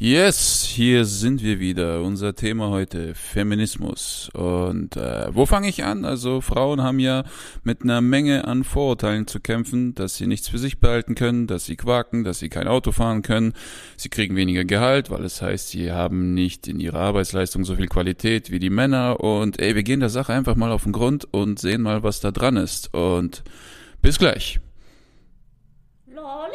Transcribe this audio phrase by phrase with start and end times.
[0.00, 2.02] Yes, hier sind wir wieder.
[2.02, 4.30] Unser Thema heute Feminismus.
[4.32, 6.04] Und äh, wo fange ich an?
[6.04, 7.24] Also Frauen haben ja
[7.64, 11.64] mit einer Menge an Vorurteilen zu kämpfen, dass sie nichts für sich behalten können, dass
[11.64, 13.54] sie quaken, dass sie kein Auto fahren können,
[13.96, 17.88] sie kriegen weniger Gehalt, weil es heißt, sie haben nicht in ihrer Arbeitsleistung so viel
[17.88, 19.18] Qualität wie die Männer.
[19.18, 22.20] Und ey, wir gehen der Sache einfach mal auf den Grund und sehen mal, was
[22.20, 22.94] da dran ist.
[22.94, 23.42] Und
[24.00, 24.60] bis gleich.
[26.06, 26.46] La, la,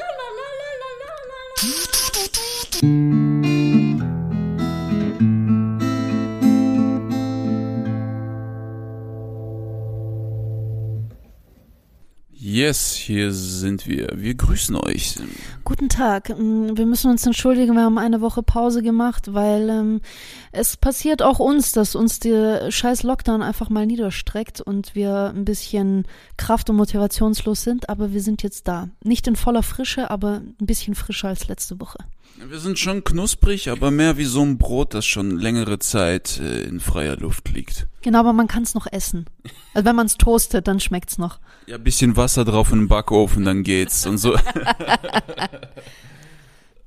[2.82, 3.23] la,
[12.54, 14.10] Yes, hier sind wir.
[14.14, 15.16] Wir grüßen euch.
[15.64, 16.30] Guten Tag.
[16.30, 20.02] Mm, Wir müssen uns entschuldigen, wir haben eine Woche Pause gemacht, weil ähm,
[20.52, 25.46] es passiert auch uns, dass uns der scheiß Lockdown einfach mal niederstreckt und wir ein
[25.46, 26.06] bisschen
[26.38, 28.90] kraft- und motivationslos sind, aber wir sind jetzt da.
[29.04, 31.98] Nicht in voller Frische, aber ein bisschen frischer als letzte Woche.
[32.46, 36.64] Wir sind schon knusprig, aber mehr wie so ein Brot, das schon längere Zeit äh,
[36.64, 37.88] in freier Luft liegt.
[38.02, 39.26] Genau, aber man kann es noch essen.
[39.74, 41.40] Also wenn man es toastet, dann schmeckt's noch.
[41.68, 44.38] Ja, bisschen Wasser drauf in den Backofen, dann geht's und so.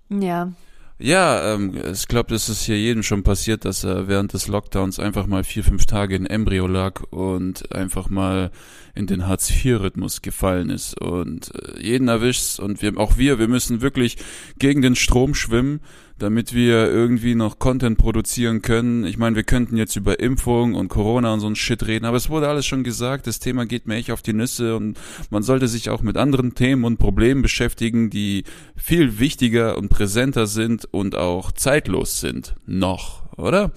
[0.08, 0.52] Ja.
[0.98, 4.98] Ja, ähm, ich glaube, das ist hier jedem schon passiert, dass er während des Lockdowns
[4.98, 8.50] einfach mal vier, fünf Tage in Embryo lag und einfach mal
[8.94, 10.98] in den Hartz-IV-Rhythmus gefallen ist.
[10.98, 14.16] Und äh, jeden erwischt's und wir, auch wir, wir müssen wirklich
[14.58, 15.80] gegen den Strom schwimmen,
[16.18, 19.04] damit wir irgendwie noch Content produzieren können.
[19.04, 22.16] Ich meine, wir könnten jetzt über Impfung und Corona und so ein Shit reden, aber
[22.16, 24.98] es wurde alles schon gesagt, das Thema geht mir echt auf die Nüsse und
[25.30, 28.44] man sollte sich auch mit anderen Themen und Problemen beschäftigen, die
[28.76, 32.54] viel wichtiger und präsenter sind und auch zeitlos sind.
[32.66, 33.72] Noch, oder?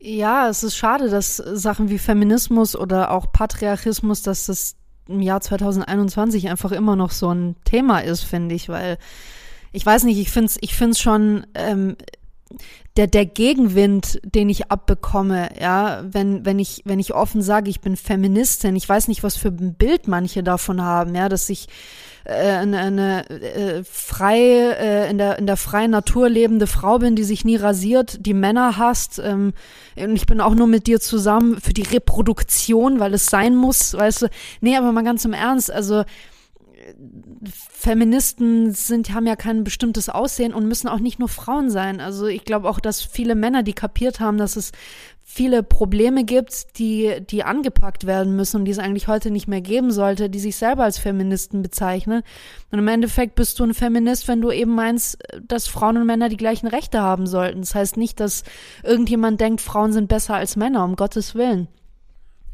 [0.00, 4.74] Ja, es ist schade, dass Sachen wie Feminismus oder auch Patriarchismus, dass das
[5.06, 8.98] im Jahr 2021 einfach immer noch so ein Thema ist, finde ich, weil
[9.72, 11.96] ich weiß nicht, ich finde es ich find's schon ähm,
[12.96, 17.80] der, der Gegenwind, den ich abbekomme, ja, wenn, wenn ich, wenn ich offen sage, ich
[17.80, 21.68] bin Feministin, ich weiß nicht, was für ein Bild manche davon haben, ja, dass ich
[22.24, 27.16] äh, eine, eine äh, frei äh, in der in der freien Natur lebende Frau bin,
[27.16, 29.54] die sich nie rasiert, die Männer hasst ähm,
[29.96, 33.94] und ich bin auch nur mit dir zusammen für die Reproduktion, weil es sein muss,
[33.94, 34.26] weißt du.
[34.60, 36.04] Nee, aber mal ganz im Ernst, also
[37.70, 42.00] Feministen sind, haben ja kein bestimmtes Aussehen und müssen auch nicht nur Frauen sein.
[42.00, 44.72] Also ich glaube auch, dass viele Männer, die kapiert haben, dass es
[45.22, 49.60] viele Probleme gibt, die, die angepackt werden müssen und die es eigentlich heute nicht mehr
[49.60, 52.22] geben sollte, die sich selber als Feministen bezeichnen.
[52.70, 56.28] Und im Endeffekt bist du ein Feminist, wenn du eben meinst, dass Frauen und Männer
[56.28, 57.60] die gleichen Rechte haben sollten.
[57.60, 58.42] Das heißt nicht, dass
[58.82, 61.68] irgendjemand denkt, Frauen sind besser als Männer, um Gottes Willen.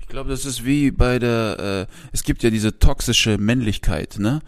[0.08, 4.40] Ich glaube, das ist wie bei der, äh, es gibt ja diese toxische Männlichkeit, ne?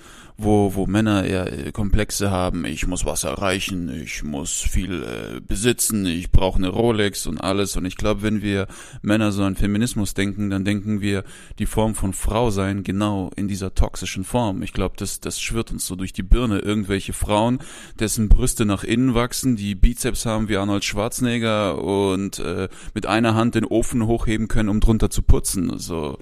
[0.43, 5.41] Wo, wo Männer eher äh, Komplexe haben, ich muss was erreichen, ich muss viel äh,
[5.41, 7.77] besitzen, ich brauche eine Rolex und alles.
[7.77, 8.67] Und ich glaube, wenn wir
[9.03, 11.25] Männer so an Feminismus denken, dann denken wir
[11.59, 14.63] die Form von Frau sein genau in dieser toxischen Form.
[14.63, 16.61] Ich glaube, das, das schwirrt uns so durch die Birne.
[16.61, 17.59] Irgendwelche Frauen,
[17.99, 23.35] dessen Brüste nach innen wachsen, die Bizeps haben wie Arnold Schwarzenegger und äh, mit einer
[23.35, 25.79] Hand den Ofen hochheben können, um drunter zu putzen.
[25.79, 26.17] So.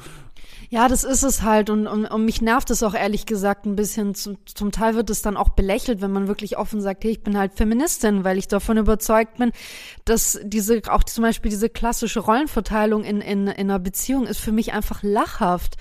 [0.71, 3.77] Ja, das ist es halt und, und, und mich nervt es auch ehrlich gesagt ein
[3.77, 4.15] bisschen.
[4.15, 7.23] Zum, zum Teil wird es dann auch belächelt, wenn man wirklich offen sagt, hey, ich
[7.23, 9.53] bin halt Feministin, weil ich davon überzeugt bin,
[10.05, 14.53] dass diese, auch zum Beispiel diese klassische Rollenverteilung in, in, in einer Beziehung ist für
[14.53, 15.77] mich einfach lachhaft.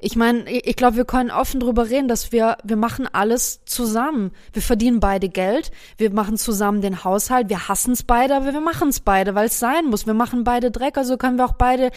[0.00, 4.30] Ich meine, ich glaube, wir können offen drüber reden, dass wir, wir machen alles zusammen.
[4.52, 8.60] Wir verdienen beide Geld, wir machen zusammen den Haushalt, wir hassen es beide, aber wir
[8.60, 10.06] machen es beide, weil es sein muss.
[10.06, 11.90] Wir machen beide Dreck, also können wir auch beide,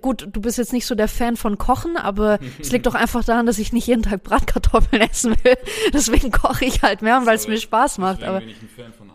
[0.00, 3.24] gut, du bist jetzt nicht so der Fan von Kochen, aber es liegt doch einfach
[3.24, 5.56] daran, dass ich nicht jeden Tag Bratkartoffeln essen will.
[5.92, 8.24] Deswegen koche ich halt mehr, weil es mir Spaß macht.
[8.24, 9.06] Aber bin ich ein Fan von.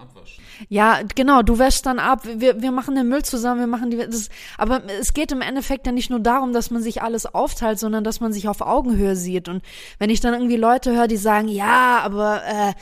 [0.69, 3.97] Ja, genau, du wäschst dann ab, wir, wir machen den Müll zusammen, wir machen die,
[3.97, 7.79] das, aber es geht im Endeffekt ja nicht nur darum, dass man sich alles aufteilt,
[7.79, 9.47] sondern dass man sich auf Augenhöhe sieht.
[9.49, 9.63] Und
[9.99, 12.73] wenn ich dann irgendwie Leute höre, die sagen, ja, aber äh,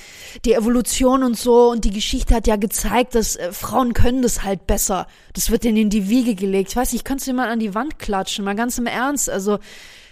[0.45, 4.43] die Evolution und so und die Geschichte hat ja gezeigt, dass äh, Frauen können das
[4.43, 5.07] halt besser.
[5.33, 6.71] Das wird denen in die Wiege gelegt.
[6.71, 9.29] Ich weiß nicht, kannst du dir mal an die Wand klatschen, mal ganz im Ernst.
[9.29, 9.59] Also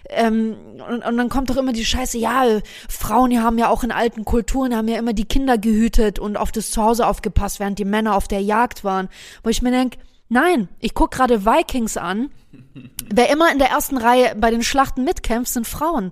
[0.10, 0.56] ähm,
[0.88, 2.44] und, und dann kommt doch immer die Scheiße, ja,
[2.90, 6.38] Frauen die haben ja auch in alten Kulturen, haben ja immer die Kinder gehütet und
[6.38, 9.10] auf das Zuhause aufgepasst, während die Männer auf der Jagd waren.
[9.44, 9.98] Wo ich mir denke,
[10.30, 12.30] nein, ich guck gerade Vikings an.
[13.14, 16.12] Wer immer in der ersten Reihe bei den Schlachten mitkämpft, sind Frauen.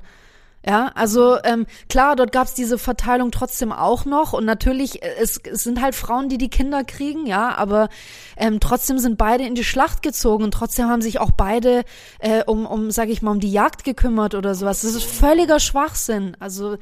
[0.67, 5.39] Ja, also ähm, klar, dort gab's diese Verteilung trotzdem auch noch und natürlich, äh, es,
[5.43, 7.87] es sind halt Frauen, die die Kinder kriegen, ja, aber
[8.35, 11.83] ähm, trotzdem sind beide in die Schlacht gezogen und trotzdem haben sich auch beide
[12.17, 14.81] äh, um, um, sag ich mal, um die Jagd gekümmert oder sowas.
[14.81, 16.35] Das ist völliger Schwachsinn.
[16.39, 16.77] Also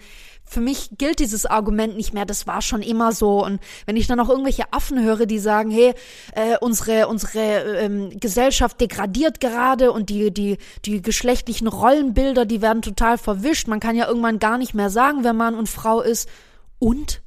[0.45, 3.43] für mich gilt dieses Argument nicht mehr, das war schon immer so.
[3.43, 5.93] Und wenn ich dann auch irgendwelche Affen höre, die sagen, hey,
[6.35, 12.81] äh, unsere, unsere ähm, Gesellschaft degradiert gerade und die, die, die geschlechtlichen Rollenbilder, die werden
[12.81, 13.67] total verwischt.
[13.67, 16.29] Man kann ja irgendwann gar nicht mehr sagen, wer Mann und Frau ist.
[16.77, 17.22] Und?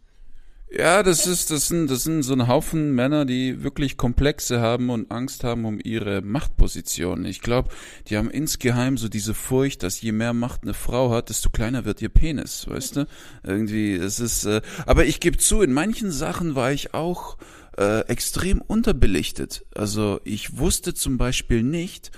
[0.68, 4.90] Ja, das ist, das sind, das sind so ein Haufen Männer, die wirklich Komplexe haben
[4.90, 7.24] und Angst haben um ihre Machtposition.
[7.24, 7.70] Ich glaube,
[8.08, 11.84] die haben insgeheim so diese Furcht, dass je mehr Macht eine Frau hat, desto kleiner
[11.84, 13.06] wird ihr Penis, weißt du?
[13.44, 17.38] Irgendwie, es ist, äh, aber ich gebe zu, in manchen Sachen war ich auch
[17.78, 19.64] äh, extrem unterbelichtet.
[19.72, 22.10] Also ich wusste zum Beispiel nicht,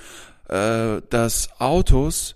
[0.49, 2.35] äh, dass Autos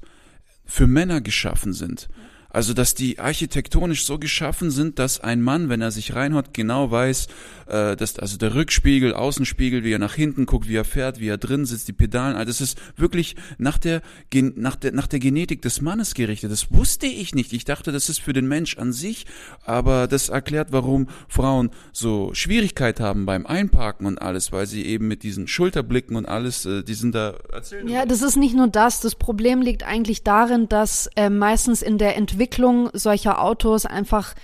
[0.67, 2.11] für Männer geschaffen sind.
[2.53, 6.91] Also, dass die architektonisch so geschaffen sind, dass ein Mann, wenn er sich reinhaut, genau
[6.91, 7.29] weiß,
[7.67, 11.29] äh, dass also der Rückspiegel, Außenspiegel, wie er nach hinten guckt, wie er fährt, wie
[11.29, 14.03] er drin sitzt, die Pedalen, also das ist wirklich nach der,
[14.35, 16.53] nach der, nach der Genetik des Mannes gerichtet.
[16.53, 17.55] Das wusste ich nicht.
[17.55, 19.25] Ich dachte, das ist für den Mensch an sich,
[19.65, 25.09] aber das erklärt, warum Frauen so Schwierigkeit haben beim Einparken und alles, weil sie eben
[25.09, 27.89] mit diesen Schulterblicken und alles, äh, die sind da erzählen.
[27.89, 29.01] Ja, das ist nicht nur das.
[29.01, 34.35] Das Problem liegt eigentlich darin, dass äh, meistens in der Entwicklung Entwicklung solcher Autos einfach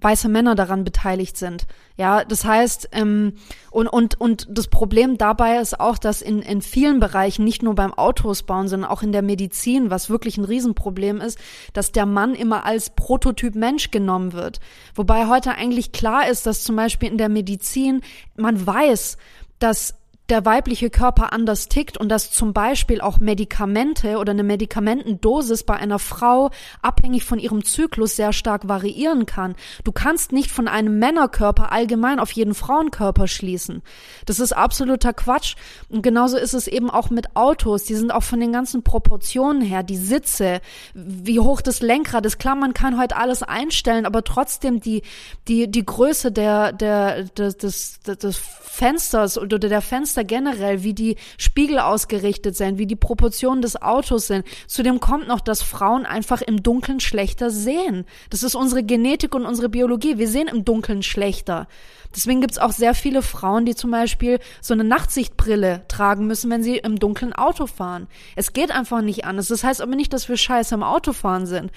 [0.00, 1.66] weiße Männer daran beteiligt sind.
[1.96, 3.34] Ja, das heißt, ähm,
[3.70, 7.76] und, und, und das Problem dabei ist auch, dass in, in vielen Bereichen, nicht nur
[7.76, 11.38] beim Autos bauen, sondern auch in der Medizin, was wirklich ein Riesenproblem ist,
[11.72, 14.58] dass der Mann immer als Prototyp Mensch genommen wird.
[14.96, 18.00] Wobei heute eigentlich klar ist, dass zum Beispiel in der Medizin
[18.34, 19.18] man weiß,
[19.60, 19.99] dass
[20.30, 25.74] der weibliche Körper anders tickt und dass zum Beispiel auch Medikamente oder eine Medikamentendosis bei
[25.74, 26.50] einer Frau
[26.82, 29.56] abhängig von ihrem Zyklus sehr stark variieren kann.
[29.84, 33.82] Du kannst nicht von einem Männerkörper allgemein auf jeden Frauenkörper schließen.
[34.26, 35.56] Das ist absoluter Quatsch.
[35.88, 37.84] Und genauso ist es eben auch mit Autos.
[37.84, 40.60] Die sind auch von den ganzen Proportionen her, die Sitze,
[40.94, 42.38] wie hoch das Lenkrad ist.
[42.38, 45.02] Klar, man kann heute alles einstellen, aber trotzdem die,
[45.48, 50.94] die, die Größe der, der, des, des, des Fensters oder der Fenster Fenster generell, wie
[50.94, 54.44] die Spiegel ausgerichtet sind, wie die Proportionen des Autos sind.
[54.66, 58.04] Zudem kommt noch, dass Frauen einfach im Dunkeln schlechter sehen.
[58.30, 60.18] Das ist unsere Genetik und unsere Biologie.
[60.18, 61.66] Wir sehen im Dunkeln schlechter.
[62.14, 66.62] Deswegen gibt's auch sehr viele Frauen, die zum Beispiel so eine Nachtsichtbrille tragen müssen, wenn
[66.62, 68.08] sie im dunklen Auto fahren.
[68.36, 69.48] Es geht einfach nicht anders.
[69.48, 71.70] Das heißt aber nicht, dass wir scheiße im Autofahren sind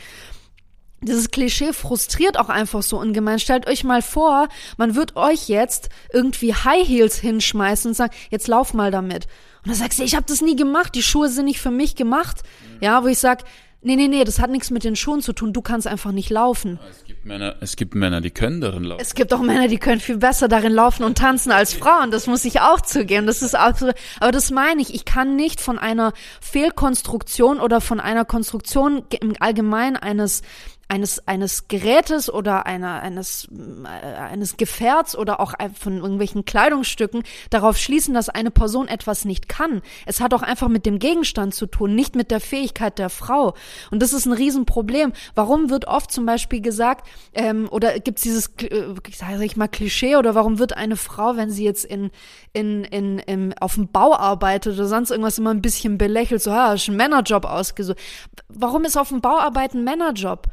[1.03, 3.39] dieses Klischee frustriert auch einfach so ungemein.
[3.39, 4.47] Stellt euch mal vor,
[4.77, 9.25] man wird euch jetzt irgendwie High Heels hinschmeißen und sagen, jetzt lauf mal damit.
[9.63, 11.95] Und dann sagst du, ich habe das nie gemacht, die Schuhe sind nicht für mich
[11.95, 12.43] gemacht.
[12.81, 13.43] Ja, wo ich sag,
[13.83, 16.29] nee, nee, nee, das hat nichts mit den Schuhen zu tun, du kannst einfach nicht
[16.29, 16.79] laufen.
[16.89, 19.01] Es gibt Männer, es gibt Männer, die können darin laufen.
[19.01, 22.27] Es gibt auch Männer, die können viel besser darin laufen und tanzen als Frauen, das
[22.27, 23.27] muss ich auch zugeben.
[23.27, 27.81] Das ist auch so, aber das meine ich, ich kann nicht von einer Fehlkonstruktion oder
[27.81, 30.41] von einer Konstruktion im Allgemeinen eines
[30.87, 33.47] eines, eines Gerätes oder einer, eines,
[33.85, 39.49] äh, eines Gefährts oder auch von irgendwelchen Kleidungsstücken darauf schließen, dass eine Person etwas nicht
[39.49, 39.81] kann.
[40.05, 43.55] Es hat auch einfach mit dem Gegenstand zu tun, nicht mit der Fähigkeit der Frau.
[43.91, 45.13] Und das ist ein Riesenproblem.
[45.35, 49.67] Warum wird oft zum Beispiel gesagt, ähm, oder gibt es dieses, äh, sag ich mal,
[49.67, 52.11] Klischee, oder warum wird eine Frau, wenn sie jetzt in,
[52.51, 56.51] in, in, in, auf dem Bau arbeitet oder sonst irgendwas immer ein bisschen belächelt, so,
[56.51, 57.97] ja, ist ein Männerjob ausgesucht.
[58.47, 60.47] Warum ist auf dem Bauarbeiten ein Männerjob?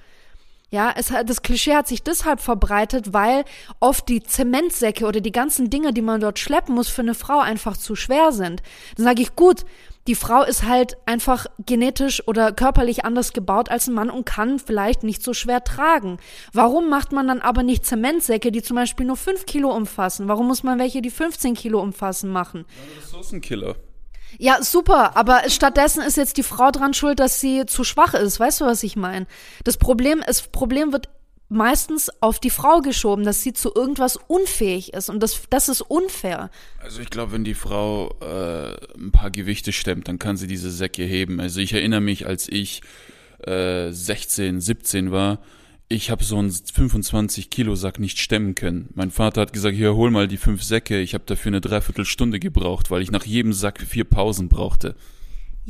[0.71, 3.45] Ja, es das Klischee hat sich deshalb verbreitet, weil
[3.81, 7.41] oft die Zementsäcke oder die ganzen Dinge, die man dort schleppen muss, für eine Frau
[7.41, 8.63] einfach zu schwer sind.
[8.97, 9.65] Dann sage ich, gut,
[10.07, 14.59] die Frau ist halt einfach genetisch oder körperlich anders gebaut als ein Mann und kann
[14.59, 16.19] vielleicht nicht so schwer tragen.
[16.53, 20.29] Warum macht man dann aber nicht Zementsäcke, die zum Beispiel nur fünf Kilo umfassen?
[20.29, 22.65] Warum muss man welche, die 15 Kilo umfassen, machen?
[23.03, 23.77] Ressourcenkiller.
[24.39, 28.41] Ja, super, aber stattdessen ist jetzt die Frau dran schuld, dass sie zu schwach ist.
[28.41, 29.27] Weißt du, was ich meine?
[29.65, 31.09] Das Problem ist, Problem wird
[31.51, 35.83] meistens auf die Frau geschoben, dass sie zu irgendwas unfähig ist und das, das ist
[35.83, 36.49] unfair.
[36.79, 40.71] Also ich glaube, wenn die Frau äh, ein paar Gewichte stemmt, dann kann sie diese
[40.71, 41.41] Säcke heben.
[41.41, 42.83] Also ich erinnere mich, als ich
[43.45, 45.41] äh, 16, 17 war,
[45.93, 48.91] ich habe so einen 25 Kilo Sack nicht stemmen können.
[48.95, 51.01] Mein Vater hat gesagt, hier hol mal die fünf Säcke.
[51.01, 54.95] Ich habe dafür eine Dreiviertelstunde gebraucht, weil ich nach jedem Sack vier Pausen brauchte.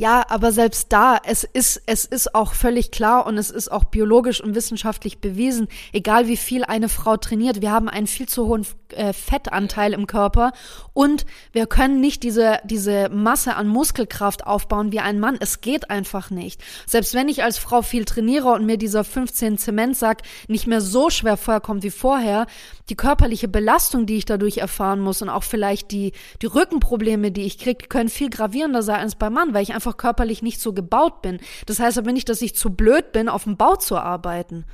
[0.01, 3.85] Ja, aber selbst da, es ist, es ist auch völlig klar und es ist auch
[3.85, 8.47] biologisch und wissenschaftlich bewiesen, egal wie viel eine Frau trainiert, wir haben einen viel zu
[8.47, 10.53] hohen äh, Fettanteil im Körper
[10.95, 15.37] und wir können nicht diese, diese Masse an Muskelkraft aufbauen wie ein Mann.
[15.39, 16.63] Es geht einfach nicht.
[16.87, 21.11] Selbst wenn ich als Frau viel trainiere und mir dieser 15 Zementsack nicht mehr so
[21.11, 22.47] schwer vorkommt wie vorher,
[22.91, 27.43] die körperliche Belastung, die ich dadurch erfahren muss und auch vielleicht die, die Rückenprobleme, die
[27.43, 30.73] ich kriege, können viel gravierender sein als beim Mann, weil ich einfach körperlich nicht so
[30.73, 31.39] gebaut bin.
[31.67, 34.65] Das heißt aber nicht, dass ich zu blöd bin, auf dem Bau zu arbeiten.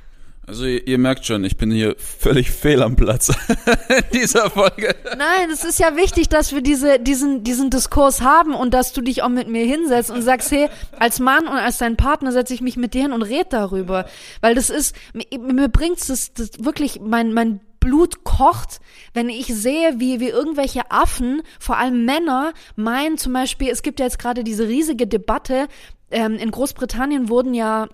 [0.47, 3.27] Also ihr, ihr, merkt schon, ich bin hier völlig fehl am Platz
[3.89, 4.95] in dieser Folge.
[5.17, 9.01] Nein, es ist ja wichtig, dass wir diese, diesen, diesen Diskurs haben und dass du
[9.01, 12.53] dich auch mit mir hinsetzt und sagst, hey, als Mann und als dein Partner setze
[12.53, 14.05] ich mich mit dir hin und red darüber.
[14.39, 18.81] Weil das ist, mir, mir bringt's das, das wirklich, mein, mein Blut kocht,
[19.13, 24.01] wenn ich sehe, wie, wie irgendwelche Affen, vor allem Männer, meinen zum Beispiel, es gibt
[24.01, 25.69] ja jetzt gerade diese riesige Debatte,
[26.11, 27.87] ähm, in Großbritannien wurden ja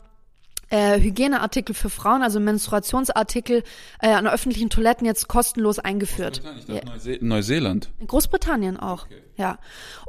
[0.74, 3.64] äh, Hygieneartikel für Frauen, also Menstruationsartikel
[4.02, 6.42] äh, an öffentlichen Toiletten jetzt kostenlos eingeführt.
[6.58, 7.90] Ich dachte, Neuse Neuseeland.
[8.00, 9.22] In Großbritannien auch, okay.
[9.38, 9.60] ja.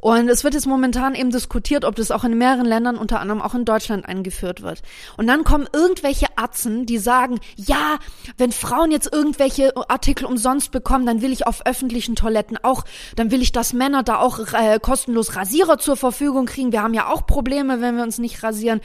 [0.01, 3.43] Und es wird jetzt momentan eben diskutiert, ob das auch in mehreren Ländern, unter anderem
[3.43, 4.81] auch in Deutschland eingeführt wird.
[5.19, 7.99] Und dann kommen irgendwelche Atzen, die sagen, ja,
[8.39, 12.85] wenn Frauen jetzt irgendwelche Artikel umsonst bekommen, dann will ich auf öffentlichen Toiletten auch,
[13.17, 16.73] dann will ich, dass Männer da auch äh, kostenlos Rasierer zur Verfügung kriegen.
[16.73, 18.81] Wir haben ja auch Probleme, wenn wir uns nicht rasieren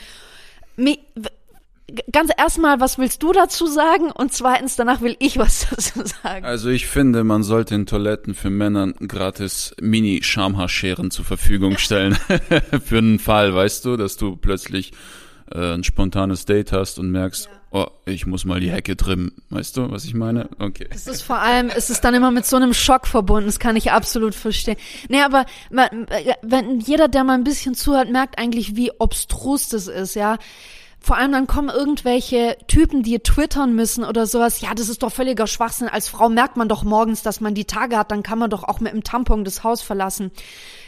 [2.11, 4.11] ganz erstmal, was willst du dazu sagen?
[4.11, 6.45] Und zweitens, danach will ich was dazu sagen.
[6.45, 12.17] Also ich finde, man sollte in Toiletten für Männer gratis Mini-Schamhaarscheren zur Verfügung stellen.
[12.85, 14.91] für einen Fall, weißt du, dass du plötzlich
[15.51, 17.51] äh, ein spontanes Date hast und merkst, ja.
[17.71, 19.31] oh, ich muss mal die Hecke trimmen.
[19.49, 20.49] Weißt du, was ich meine?
[20.59, 20.87] Okay.
[20.91, 23.47] Es ist vor allem, es ist dann immer mit so einem Schock verbunden.
[23.47, 24.77] Das kann ich absolut verstehen.
[25.07, 30.15] Nee, aber wenn jeder, der mal ein bisschen zuhört, merkt eigentlich, wie obstrus das ist,
[30.15, 30.37] ja
[31.01, 34.61] vor allem dann kommen irgendwelche Typen, die twittern müssen oder sowas.
[34.61, 35.87] Ja, das ist doch völliger Schwachsinn.
[35.87, 38.63] Als Frau merkt man doch morgens, dass man die Tage hat, dann kann man doch
[38.63, 40.31] auch mit dem Tampon das Haus verlassen.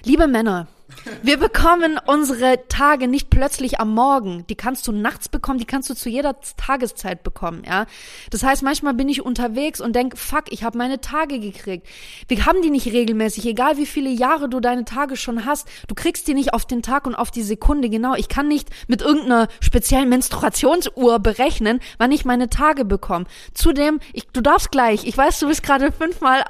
[0.04, 0.68] Liebe Männer,
[1.24, 4.46] wir bekommen unsere Tage nicht plötzlich am Morgen.
[4.48, 7.86] Die kannst du nachts bekommen, die kannst du zu jeder Tageszeit bekommen, ja.
[8.30, 11.88] Das heißt, manchmal bin ich unterwegs und denk, fuck, ich habe meine Tage gekriegt.
[12.28, 15.68] Wir haben die nicht regelmäßig, egal wie viele Jahre du deine Tage schon hast.
[15.88, 18.16] Du kriegst die nicht auf den Tag und auf die Sekunde genau.
[18.16, 23.26] Ich kann nicht mit irgendeiner speziellen Menstruationsuhr berechnen, wann ich meine Tage bekomme.
[23.54, 26.44] Zudem, ich, du darfst gleich, ich weiß, du willst gerade fünfmal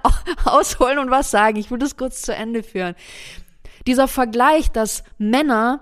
[0.45, 1.57] ausholen und was sagen.
[1.57, 2.95] Ich will das kurz zu Ende führen.
[3.87, 5.81] Dieser Vergleich, dass Männer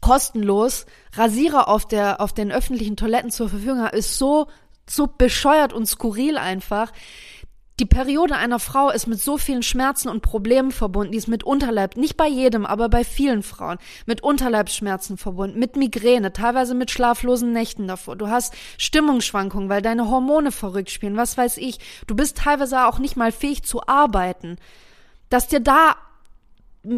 [0.00, 4.48] kostenlos Rasierer auf der, auf den öffentlichen Toiletten zur Verfügung haben, ist so,
[4.88, 6.92] so bescheuert und skurril einfach.
[7.80, 11.42] Die Periode einer Frau ist mit so vielen Schmerzen und Problemen verbunden, die ist mit
[11.42, 16.92] Unterleib, nicht bei jedem, aber bei vielen Frauen, mit Unterleibsschmerzen verbunden, mit Migräne, teilweise mit
[16.92, 18.14] schlaflosen Nächten davor.
[18.14, 21.78] Du hast Stimmungsschwankungen, weil deine Hormone verrückt spielen, was weiß ich.
[22.06, 24.56] Du bist teilweise auch nicht mal fähig zu arbeiten.
[25.28, 25.96] Dass dir da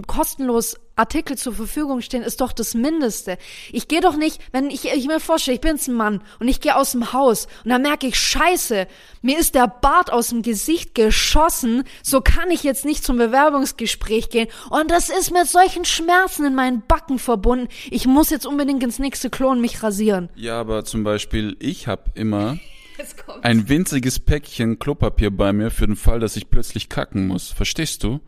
[0.07, 3.37] kostenlos Artikel zur Verfügung stehen, ist doch das Mindeste.
[3.71, 6.49] Ich gehe doch nicht, wenn ich, ich mir vorstelle, ich bin jetzt ein Mann und
[6.49, 8.87] ich gehe aus dem Haus und dann merke ich, scheiße,
[9.21, 14.31] mir ist der Bart aus dem Gesicht geschossen, so kann ich jetzt nicht zum Bewerbungsgespräch
[14.31, 17.69] gehen und das ist mit solchen Schmerzen in meinen Backen verbunden.
[17.91, 20.31] Ich muss jetzt unbedingt ins nächste Klo und mich rasieren.
[20.35, 22.59] Ja, aber zum Beispiel, ich habe immer
[23.43, 27.51] ein winziges Päckchen Klopapier bei mir für den Fall, dass ich plötzlich kacken muss.
[27.51, 28.21] Verstehst du?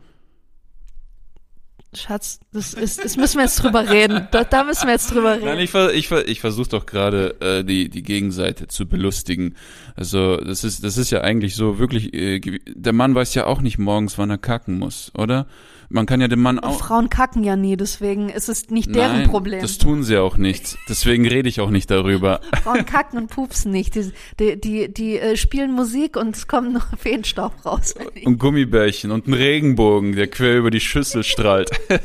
[1.93, 4.27] Schatz, das ist, das müssen wir jetzt drüber reden.
[4.31, 5.45] Da, da müssen wir jetzt drüber reden.
[5.45, 9.55] Nein, ich, ich, ich versuche doch gerade äh, die, die Gegenseite zu belustigen.
[9.95, 13.61] Also das ist, das ist ja eigentlich so wirklich, äh, der Mann weiß ja auch
[13.61, 15.47] nicht morgens, wann er kacken muss, oder?
[15.91, 16.79] Man kann ja dem Mann auch.
[16.79, 19.59] Frauen kacken ja nie, deswegen ist es nicht deren Nein, Problem.
[19.59, 20.77] Das tun sie auch nicht.
[20.87, 22.41] Deswegen rede ich auch nicht darüber.
[22.63, 23.95] Frauen kacken und pupsen nicht.
[23.95, 27.95] Die, die, die, die äh, spielen Musik und es kommt noch Feenstaub raus.
[28.23, 31.71] Und Gummibärchen und ein Regenbogen, der quer über die Schüssel strahlt.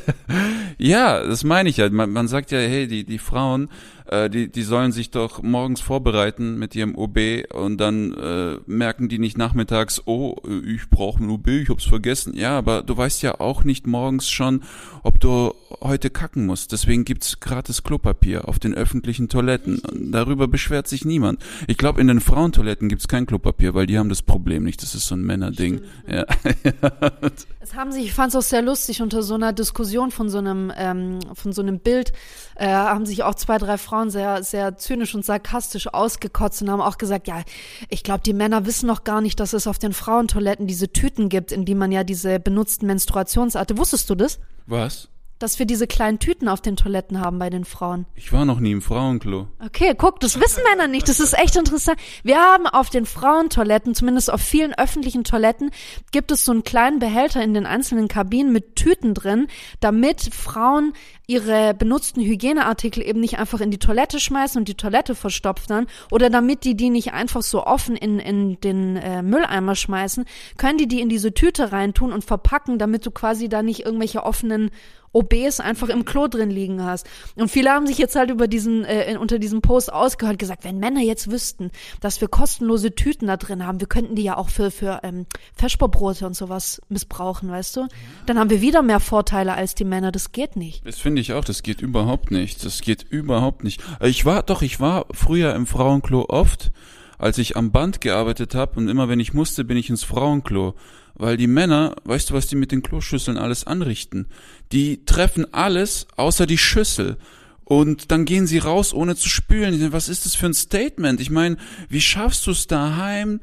[0.79, 1.89] ja, das meine ich ja.
[1.91, 3.69] Man, man sagt ja, hey, die, die Frauen
[4.07, 7.19] äh, die, die sollen sich doch morgens vorbereiten mit ihrem OB
[7.55, 12.37] und dann äh, merken die nicht nachmittags, oh, ich brauche ein OB, ich hab's vergessen.
[12.37, 14.63] Ja, aber du weißt ja auch nicht morgens schon,
[15.03, 16.73] ob du heute kacken musst.
[16.73, 19.81] Deswegen gibt's gratis Klopapier auf den öffentlichen Toiletten.
[20.13, 21.43] Darüber beschwert sich niemand.
[21.67, 24.83] Ich glaube, in den Frauentoiletten gibt's kein Klopapier, weil die haben das Problem nicht.
[24.83, 25.81] Das ist so ein Männerding.
[26.07, 26.27] Ja.
[27.61, 30.39] es haben sich, ich fand es auch sehr lustig, unter so einer Diskussion von so
[30.39, 32.13] einem, ähm, von so einem Bild,
[32.57, 36.81] äh, haben sich auch zwei, drei Frauen sehr, sehr zynisch und sarkastisch ausgekotzt und haben
[36.81, 37.43] auch gesagt, ja,
[37.89, 41.29] ich glaube, die Männer wissen noch gar nicht, dass es auf den Frauentoiletten diese Tüten
[41.29, 43.79] gibt, in die man ja diese benutzten Menstruationsarte.
[43.79, 44.39] Wusstest du das?
[44.67, 45.09] Was?
[45.45, 48.07] Dass wir diese kleinen Tüten auf den Toiletten haben bei den Frauen?
[48.15, 49.47] Ich war noch nie im Frauenklo.
[49.63, 51.07] Okay, guck, das wissen Männer nicht.
[51.07, 51.99] Das ist echt interessant.
[52.23, 55.71] Wir haben auf den Frauentoiletten, zumindest auf vielen öffentlichen Toiletten,
[56.13, 59.49] gibt es so einen kleinen Behälter in den einzelnen Kabinen mit Tüten drin,
[59.81, 60.95] damit Frauen
[61.27, 65.87] ihre benutzten Hygieneartikel eben nicht einfach in die Toilette schmeißen und die Toilette verstopft dann
[66.11, 70.25] oder damit die die nicht einfach so offen in, in den äh, Mülleimer schmeißen,
[70.57, 74.23] können die die in diese Tüte reintun und verpacken, damit du quasi da nicht irgendwelche
[74.23, 74.71] offenen
[75.15, 77.07] OBs einfach im Klo drin liegen hast.
[77.37, 80.79] Und viele haben sich jetzt halt über diesen, äh, unter diesem Post ausgehört, gesagt, wenn
[80.79, 84.49] Männer jetzt wüssten, dass wir kostenlose Tüten da drin haben, wir könnten die ja auch
[84.49, 87.89] für, für ähm, Feschbarbrote und sowas missbrauchen, weißt du?
[88.27, 90.87] Dann haben wir wieder mehr Vorteile als die Männer, das geht nicht.
[90.87, 92.65] Das finde ich auch, das geht überhaupt nicht.
[92.65, 93.81] Das geht überhaupt nicht.
[94.03, 96.73] Ich war, doch, ich war früher im Frauenklo oft,
[97.19, 100.75] als ich am Band gearbeitet habe und immer wenn ich musste, bin ich ins Frauenklo.
[101.17, 104.27] Weil die Männer, weißt du, was die mit den Kloschüsseln alles anrichten?
[104.73, 107.19] Die treffen alles außer die Schüssel.
[107.65, 109.93] Und dann gehen sie raus, ohne zu spülen.
[109.93, 111.21] Was ist das für ein Statement?
[111.21, 111.57] Ich meine,
[111.89, 113.41] wie schaffst du es daheim,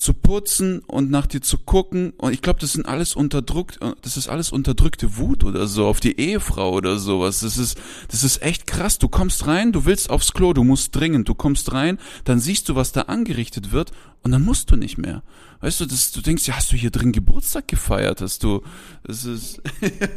[0.00, 2.14] zu putzen und nach dir zu gucken.
[2.16, 6.00] Und ich glaube, das sind alles unterdrückt, das ist alles unterdrückte Wut oder so auf
[6.00, 7.40] die Ehefrau oder sowas.
[7.40, 7.78] Das ist,
[8.08, 8.98] das ist echt krass.
[8.98, 12.68] Du kommst rein, du willst aufs Klo, du musst dringend, du kommst rein, dann siehst
[12.70, 13.92] du, was da angerichtet wird
[14.22, 15.22] und dann musst du nicht mehr.
[15.60, 18.22] Weißt du, das, du denkst, ja, hast du hier drin Geburtstag gefeiert?
[18.22, 18.62] Hast du,
[19.04, 19.60] das ist.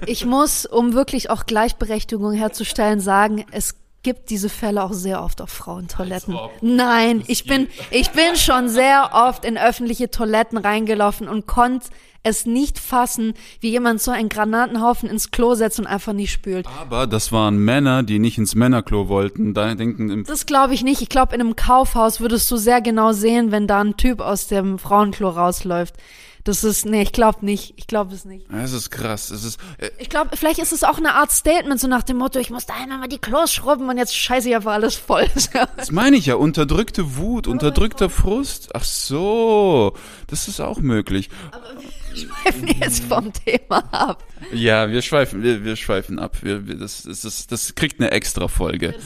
[0.07, 5.41] ich muss, um wirklich auch Gleichberechtigung herzustellen, sagen, es gibt diese Fälle auch sehr oft
[5.41, 6.37] auf Frauentoiletten.
[6.61, 11.87] Nein, ich bin, ich bin schon sehr oft in öffentliche Toiletten reingelaufen und konnte
[12.23, 16.65] es nicht fassen, wie jemand so einen Granatenhaufen ins Klo setzt und einfach nicht spült.
[16.79, 19.53] Aber das waren Männer, die nicht ins Männerklo wollten.
[19.53, 21.01] Da denken das glaube ich nicht.
[21.01, 24.47] Ich glaube, in einem Kaufhaus würdest du sehr genau sehen, wenn da ein Typ aus
[24.47, 25.95] dem Frauenklo rausläuft.
[26.43, 27.73] Das ist, nee, ich glaube nicht.
[27.77, 28.45] Ich glaube es nicht.
[28.51, 29.29] Es ist krass.
[29.29, 32.17] Es ist, äh ich glaube, vielleicht ist es auch eine Art Statement, so nach dem
[32.17, 35.27] Motto, ich muss daheim mal die Klos schrubben und jetzt scheiße ich einfach alles voll.
[35.77, 36.35] das meine ich ja.
[36.35, 38.71] Unterdrückte Wut, unterdrückter Frust.
[38.73, 39.93] Ach so.
[40.27, 41.29] Das ist auch möglich.
[41.51, 41.63] Aber
[42.11, 44.23] wir schweifen jetzt vom Thema ab.
[44.51, 46.37] Ja, wir schweifen, wir, wir schweifen ab.
[46.41, 48.87] Wir, wir, das, das, das, das kriegt eine extra Folge.
[48.87, 48.99] Ja,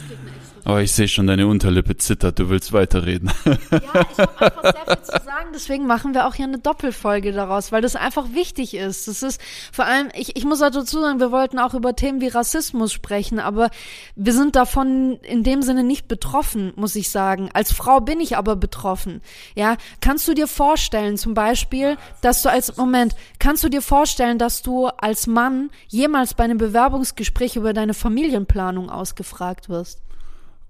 [0.70, 3.32] Oh, ich sehe schon, deine Unterlippe zittert, du willst weiterreden.
[3.72, 7.32] Ja, ich habe einfach sehr viel zu sagen, deswegen machen wir auch hier eine Doppelfolge
[7.32, 9.08] daraus, weil das einfach wichtig ist.
[9.08, 9.40] Das ist
[9.72, 12.92] vor allem, ich, ich muss auch dazu sagen, wir wollten auch über Themen wie Rassismus
[12.92, 13.70] sprechen, aber
[14.18, 17.50] wir sind davon in dem Sinne nicht betroffen, muss ich sagen.
[17.54, 19.22] Als Frau bin ich aber betroffen.
[19.56, 24.38] Ja, kannst du dir vorstellen, zum Beispiel, dass du als, Moment, kannst du dir vorstellen,
[24.38, 30.02] dass du als Mann jemals bei einem Bewerbungsgespräch über deine Familienplanung ausgefragt wirst?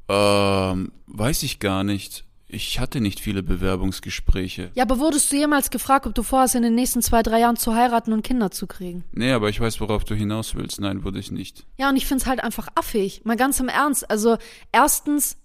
[0.10, 2.24] Ähm, weiß ich gar nicht.
[2.50, 4.72] Ich hatte nicht viele Bewerbungsgespräche.
[4.74, 7.58] Ja, aber wurdest du jemals gefragt, ob du vorhast, in den nächsten zwei, drei Jahren
[7.58, 9.04] zu heiraten und Kinder zu kriegen?
[9.12, 10.80] Nee, aber ich weiß, worauf du hinaus willst.
[10.80, 11.66] Nein, wurde ich nicht.
[11.78, 13.26] Ja, und ich find's halt einfach affig.
[13.26, 14.10] Mal ganz im Ernst.
[14.10, 14.38] Also,
[14.72, 15.36] erstens,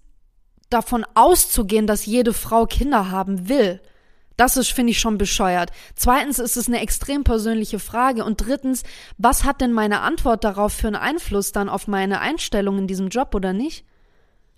[0.73, 3.79] davon auszugehen, dass jede Frau Kinder haben will.
[4.35, 5.71] Das ist, finde ich, schon bescheuert.
[5.95, 8.25] Zweitens ist es eine extrem persönliche Frage.
[8.25, 8.83] Und drittens,
[9.17, 13.09] was hat denn meine Antwort darauf für einen Einfluss dann auf meine Einstellung in diesem
[13.09, 13.85] Job oder nicht?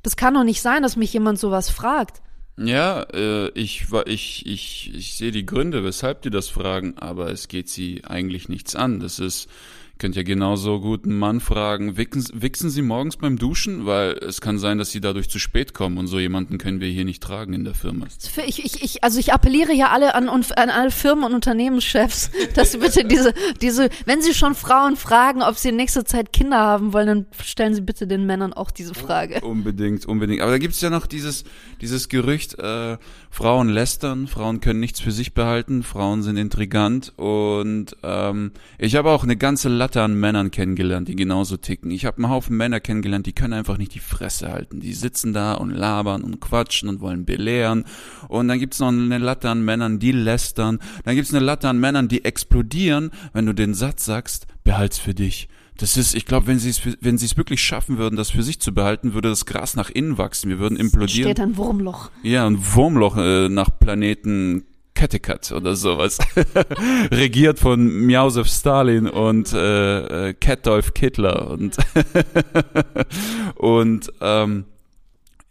[0.05, 2.21] Das kann doch nicht sein, dass mich jemand sowas fragt.
[2.57, 7.47] Ja, äh, ich, ich, ich, ich sehe die Gründe, weshalb die das fragen, aber es
[7.47, 8.99] geht sie eigentlich nichts an.
[8.99, 9.49] Das ist
[9.97, 13.85] Könnt ihr genauso gut einen Mann fragen, wichsen, wichsen Sie morgens beim Duschen?
[13.85, 16.89] Weil es kann sein, dass Sie dadurch zu spät kommen und so jemanden können wir
[16.89, 18.05] hier nicht tragen in der Firma.
[18.45, 22.73] Ich, ich, ich, also ich appelliere hier alle an, an alle Firmen und Unternehmenschefs, dass
[22.73, 26.57] sie bitte diese, diese, wenn Sie schon Frauen fragen, ob sie in nächster Zeit Kinder
[26.57, 29.39] haben wollen, dann stellen Sie bitte den Männern auch diese Frage.
[29.41, 30.41] Unbedingt, unbedingt.
[30.41, 31.45] Aber da gibt es ja noch dieses,
[31.79, 32.97] dieses Gerücht, äh,
[33.29, 39.09] Frauen lästern, Frauen können nichts für sich behalten, Frauen sind intrigant und ähm, ich habe
[39.09, 41.91] auch eine ganze Latte an Männern kennengelernt, die genauso ticken.
[41.91, 44.79] Ich habe einen Haufen Männer kennengelernt, die können einfach nicht die Fresse halten.
[44.79, 47.85] Die sitzen da und labern und quatschen und wollen belehren.
[48.27, 50.79] Und dann gibt's noch eine Latte an Männern, die lästern.
[51.03, 55.13] Dann gibt's eine Latte an Männern, die explodieren, wenn du den Satz sagst, behalt's für
[55.13, 55.47] dich.
[55.77, 58.43] Das ist, ich glaube, wenn sie es, wenn sie es wirklich schaffen würden, das für
[58.43, 60.49] sich zu behalten, würde das Gras nach innen wachsen.
[60.49, 61.31] Wir würden implodieren.
[61.31, 62.11] Steht ein Wurmloch.
[62.23, 66.17] Ja, ein Wurmloch äh, nach Planeten Kettikat oder sowas.
[67.11, 71.77] Regiert von Miausef Stalin und äh, äh, Ketdolf Kittler und
[73.55, 74.65] und ähm,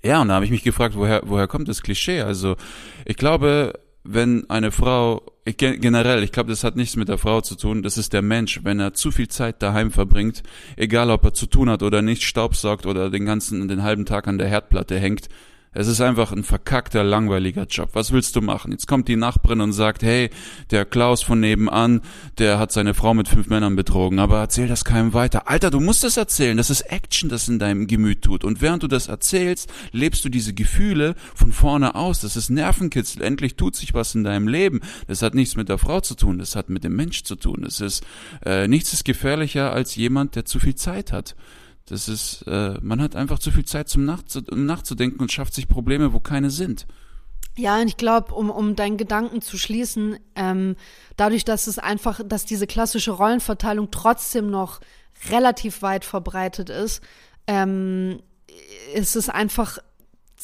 [0.03, 2.23] ja, und da habe ich mich gefragt, woher woher kommt das Klischee?
[2.23, 2.57] Also
[3.05, 7.43] ich glaube, wenn eine Frau ich, generell, ich glaube, das hat nichts mit der Frau
[7.43, 10.43] zu tun, das ist der Mensch, wenn er zu viel Zeit daheim verbringt,
[10.77, 14.27] egal ob er zu tun hat oder nicht, Staubsaugt oder den ganzen den halben Tag
[14.27, 15.29] an der Herdplatte hängt,
[15.75, 17.91] Es ist einfach ein verkackter, langweiliger Job.
[17.95, 18.71] Was willst du machen?
[18.71, 20.31] Jetzt kommt die Nachbarin und sagt, hey,
[20.71, 22.01] der Klaus von nebenan,
[22.39, 25.49] der hat seine Frau mit fünf Männern betrogen, aber erzähl das keinem weiter.
[25.49, 26.57] Alter, du musst das erzählen.
[26.57, 28.45] Das ist Action, das in deinem Gemüt tut.
[28.45, 32.21] Und während du das erzählst, lebst du diese Gefühle von vorne aus.
[32.21, 33.23] Das ist Nervenkitzel.
[33.23, 34.81] Endlich tut sich was in deinem Leben.
[35.09, 36.39] Das hat nichts mit der Frau zu tun.
[36.39, 37.65] Das hat mit dem Mensch zu tun.
[37.67, 38.05] Es ist,
[38.47, 41.35] äh, nichts ist gefährlicher als jemand, der zu viel Zeit hat.
[41.87, 45.69] Das ist, äh, man hat einfach zu viel Zeit zum Nachzu nachzudenken und schafft sich
[45.69, 46.87] Probleme, wo keine sind.
[47.57, 50.77] Ja, und ich glaube, um, um deinen Gedanken zu schließen, ähm,
[51.17, 54.81] dadurch, dass es einfach, dass diese klassische Rollenverteilung trotzdem noch
[55.31, 57.03] relativ weit verbreitet ist,
[57.47, 58.21] ähm,
[58.95, 59.79] ist es einfach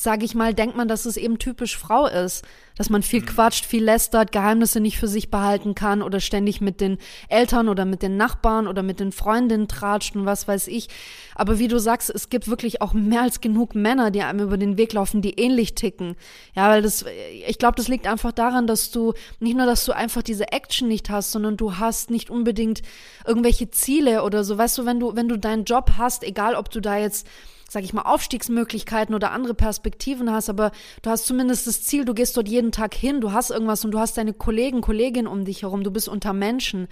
[0.03, 2.43] sage ich mal, denkt man, dass es eben typisch Frau ist,
[2.75, 3.27] dass man viel mhm.
[3.27, 6.97] quatscht, viel lästert, Geheimnisse nicht für sich behalten kann oder ständig mit den
[7.29, 10.89] Eltern oder mit den Nachbarn oder mit den Freundinnen tratscht und was weiß ich.
[11.35, 14.57] Aber wie du sagst, es gibt wirklich auch mehr als genug Männer, die einem über
[14.57, 16.17] den Weg laufen, die ähnlich ticken.
[16.55, 17.05] Ja, weil das,
[17.47, 20.89] ich glaube, das liegt einfach daran, dass du nicht nur, dass du einfach diese Action
[20.89, 22.81] nicht hast, sondern du hast nicht unbedingt
[23.27, 24.57] irgendwelche Ziele oder so.
[24.57, 27.27] Weißt du, wenn du, wenn du deinen Job hast, egal ob du da jetzt
[27.71, 32.15] sag ich mal, Aufstiegsmöglichkeiten oder andere Perspektiven hast, aber du hast zumindest das Ziel, du
[32.15, 35.45] gehst dort jeden Tag hin, du hast irgendwas und du hast deine Kollegen, Kolleginnen um
[35.45, 36.89] dich herum, du bist unter Menschen.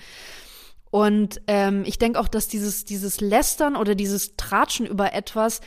[0.90, 5.60] Und ähm, ich denke auch, dass dieses, dieses Lästern oder dieses Tratschen über etwas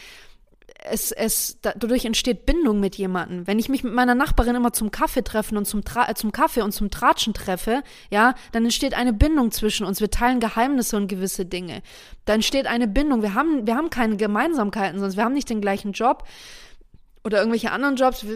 [0.84, 3.46] es, es, dadurch entsteht Bindung mit jemandem.
[3.46, 6.32] Wenn ich mich mit meiner Nachbarin immer zum Kaffee treffen und zum, Tra äh, zum
[6.32, 10.02] Kaffee und zum Tratschen treffe, ja, dann entsteht eine Bindung zwischen uns.
[10.02, 11.84] Wir teilen Geheimnisse und gewisse Dinge.
[12.26, 13.22] Da entsteht eine Bindung.
[13.22, 16.24] Wir haben, wir haben keine Gemeinsamkeiten, sonst wir haben nicht den gleichen Job
[17.24, 18.24] oder irgendwelche anderen Jobs.
[18.24, 18.30] Ich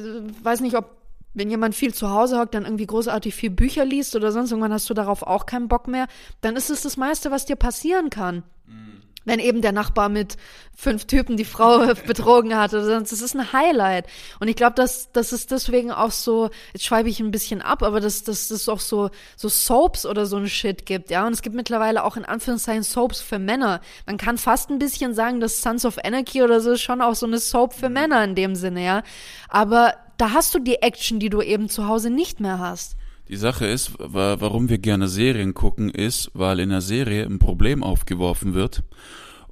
[0.43, 0.97] weiß nicht, ob
[1.33, 4.71] wenn jemand viel zu Hause hockt, dann irgendwie großartig viel Bücher liest oder sonst irgendwann
[4.71, 6.07] hast du darauf auch keinen Bock mehr,
[6.39, 8.43] dann ist es das meiste, was dir passieren kann.
[8.67, 10.37] Mhm wenn eben der Nachbar mit
[10.75, 13.11] fünf Typen die Frau betrogen hat oder sonst.
[13.11, 14.05] Das ist ein Highlight.
[14.39, 17.83] Und ich glaube, dass, dass es deswegen auch so, jetzt schweibe ich ein bisschen ab,
[17.83, 21.25] aber dass, dass es auch so, so Soaps oder so ein Shit gibt, ja.
[21.25, 23.81] Und es gibt mittlerweile auch in Anführungszeichen Soaps für Männer.
[24.05, 27.15] Man kann fast ein bisschen sagen, dass Sons of Anarchy oder so ist schon auch
[27.15, 29.03] so eine Soap für Männer in dem Sinne, ja.
[29.49, 32.95] Aber da hast du die Action, die du eben zu Hause nicht mehr hast.
[33.27, 37.83] Die Sache ist, warum wir gerne Serien gucken, ist, weil in der Serie ein Problem
[37.83, 38.83] aufgeworfen wird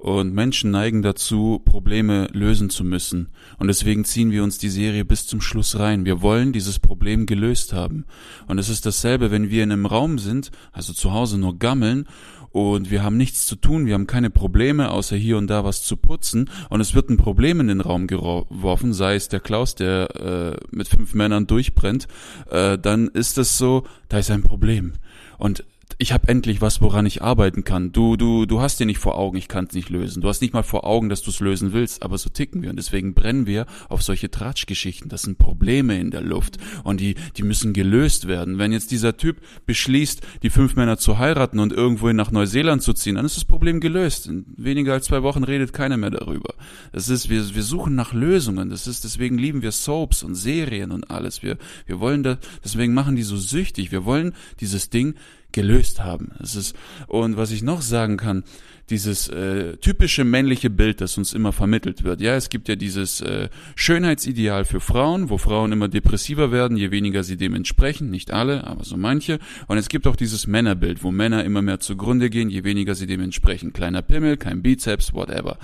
[0.04, 3.30] und Menschen neigen dazu, Probleme lösen zu müssen.
[3.58, 6.04] Und deswegen ziehen wir uns die Serie bis zum Schluss rein.
[6.04, 8.04] Wir wollen dieses Problem gelöst haben.
[8.46, 12.06] Und es ist dasselbe, wenn wir in einem Raum sind, also zu Hause nur gammeln
[12.50, 15.82] und wir haben nichts zu tun, wir haben keine Probleme, außer hier und da was
[15.82, 19.74] zu putzen und es wird ein Problem in den Raum geworfen, sei es der Klaus,
[19.74, 22.08] der äh, mit fünf Männern durchbrennt,
[22.50, 24.92] äh, dann ist es so, da ist ein Problem.
[25.38, 25.64] Und
[25.98, 27.92] ich habe endlich was, woran ich arbeiten kann.
[27.92, 30.22] Du, du, du hast dir nicht vor Augen, ich kann es nicht lösen.
[30.22, 32.70] Du hast nicht mal vor Augen, dass du es lösen willst, aber so ticken wir
[32.70, 35.08] und deswegen brennen wir auf solche Tratschgeschichten.
[35.08, 38.58] Das sind Probleme in der Luft und die, die müssen gelöst werden.
[38.58, 42.92] Wenn jetzt dieser Typ beschließt, die fünf Männer zu heiraten und irgendwohin nach Neuseeland zu
[42.92, 44.26] ziehen, dann ist das Problem gelöst.
[44.26, 46.54] In weniger als zwei Wochen redet keiner mehr darüber.
[46.92, 48.70] Das ist, wir, wir suchen nach Lösungen.
[48.70, 51.42] Das ist, deswegen lieben wir Soaps und Serien und alles.
[51.42, 53.92] Wir, wir wollen da, deswegen machen die so süchtig.
[53.92, 55.14] Wir wollen dieses Ding
[55.54, 56.32] gelöst haben.
[56.42, 58.44] Es ist und was ich noch sagen kann,
[58.90, 62.20] dieses äh, typische männliche Bild, das uns immer vermittelt wird.
[62.20, 66.90] Ja, es gibt ja dieses äh, Schönheitsideal für Frauen, wo Frauen immer depressiver werden, je
[66.90, 68.10] weniger sie dem entsprechen.
[68.10, 69.38] Nicht alle, aber so manche.
[69.68, 73.06] Und es gibt auch dieses Männerbild, wo Männer immer mehr zugrunde gehen, je weniger sie
[73.06, 73.72] dem entsprechen.
[73.72, 75.56] Kleiner Pimmel, kein Bizeps, whatever.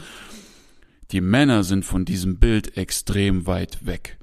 [1.11, 4.17] Die Männer sind von diesem Bild extrem weit weg.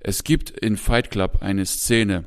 [0.00, 2.24] Es gibt in Fight Club eine Szene,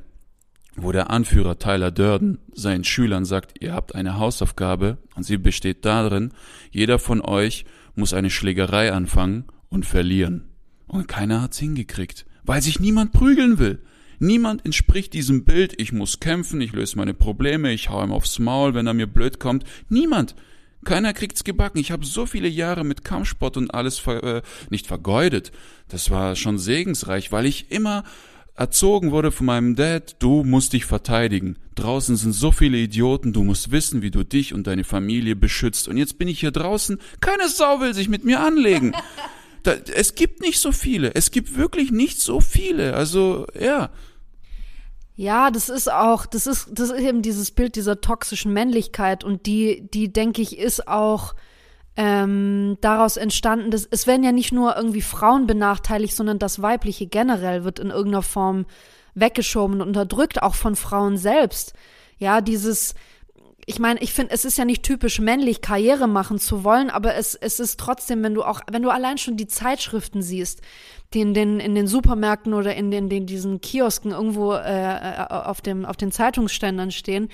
[0.75, 5.85] wo der Anführer Tyler Durden seinen Schülern sagt, ihr habt eine Hausaufgabe und sie besteht
[5.85, 6.31] darin,
[6.71, 10.49] jeder von euch muss eine Schlägerei anfangen und verlieren.
[10.87, 13.79] Und keiner hat's hingekriegt, weil sich niemand prügeln will.
[14.19, 18.39] Niemand entspricht diesem Bild, ich muss kämpfen, ich löse meine Probleme, ich hau ihm aufs
[18.39, 19.65] Maul, wenn er mir blöd kommt.
[19.89, 20.35] Niemand.
[20.85, 21.79] Keiner kriegt's gebacken.
[21.79, 25.51] Ich habe so viele Jahre mit Kampfsport und alles ver äh, nicht vergeudet.
[25.87, 28.03] Das war schon segensreich, weil ich immer
[28.55, 31.57] erzogen wurde von meinem Dad, du musst dich verteidigen.
[31.75, 35.87] Draußen sind so viele Idioten, du musst wissen, wie du dich und deine Familie beschützt.
[35.87, 38.93] Und jetzt bin ich hier draußen, keine Sau will sich mit mir anlegen.
[39.63, 42.95] Da, es gibt nicht so viele, es gibt wirklich nicht so viele.
[42.95, 43.91] Also, ja.
[45.15, 49.45] Ja, das ist auch, das ist, das ist eben dieses Bild dieser toxischen Männlichkeit und
[49.45, 51.33] die, die denke ich, ist auch,
[51.95, 57.05] ähm, daraus entstanden, dass es werden ja nicht nur irgendwie Frauen benachteiligt, sondern das Weibliche
[57.05, 58.65] generell wird in irgendeiner Form
[59.13, 61.73] weggeschoben und unterdrückt, auch von Frauen selbst.
[62.17, 62.95] Ja, dieses,
[63.67, 67.15] ich meine, ich finde, es ist ja nicht typisch männlich, Karriere machen zu wollen, aber
[67.15, 70.61] es, es ist trotzdem, wenn du auch, wenn du allein schon die Zeitschriften siehst,
[71.13, 75.27] die in den, in den Supermärkten oder in den, den diesen Kiosken irgendwo äh, äh
[75.29, 77.29] auf, dem, auf den Zeitungsständern stehen,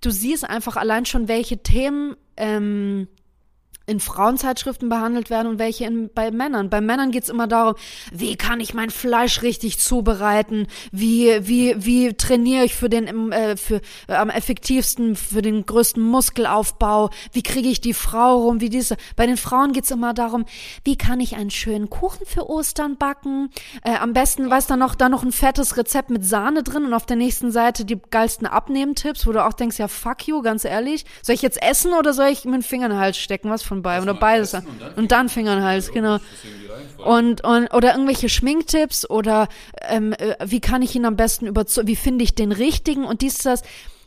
[0.00, 3.08] du siehst einfach allein schon, welche Themen ähm,
[3.90, 6.70] in Frauenzeitschriften behandelt werden und welche in, bei Männern.
[6.70, 7.74] Bei Männern geht's immer darum,
[8.12, 13.56] wie kann ich mein Fleisch richtig zubereiten, wie, wie, wie trainiere ich für den äh,
[13.56, 18.68] für äh, am effektivsten, für den größten Muskelaufbau, wie kriege ich die Frau rum, wie
[18.68, 18.96] diese.
[19.16, 20.44] Bei den Frauen geht's immer darum,
[20.84, 23.50] wie kann ich einen schönen Kuchen für Ostern backen.
[23.82, 26.94] Äh, am besten, weiß da noch, da noch ein fettes Rezept mit Sahne drin und
[26.94, 30.64] auf der nächsten Seite die geilsten Abnehmtipps, wo du auch denkst, ja fuck you, ganz
[30.64, 33.50] ehrlich, soll ich jetzt essen oder soll ich mir den Finger in stecken?
[33.50, 34.54] Was von bei oder beides.
[34.54, 36.18] Und dann, und dann Finger in Hals, genau.
[36.98, 39.48] Und, und, oder irgendwelche Schminktipps oder
[39.88, 43.22] ähm, äh, wie kann ich ihn am besten überzeugen, wie finde ich den richtigen und
[43.22, 43.62] dies, das.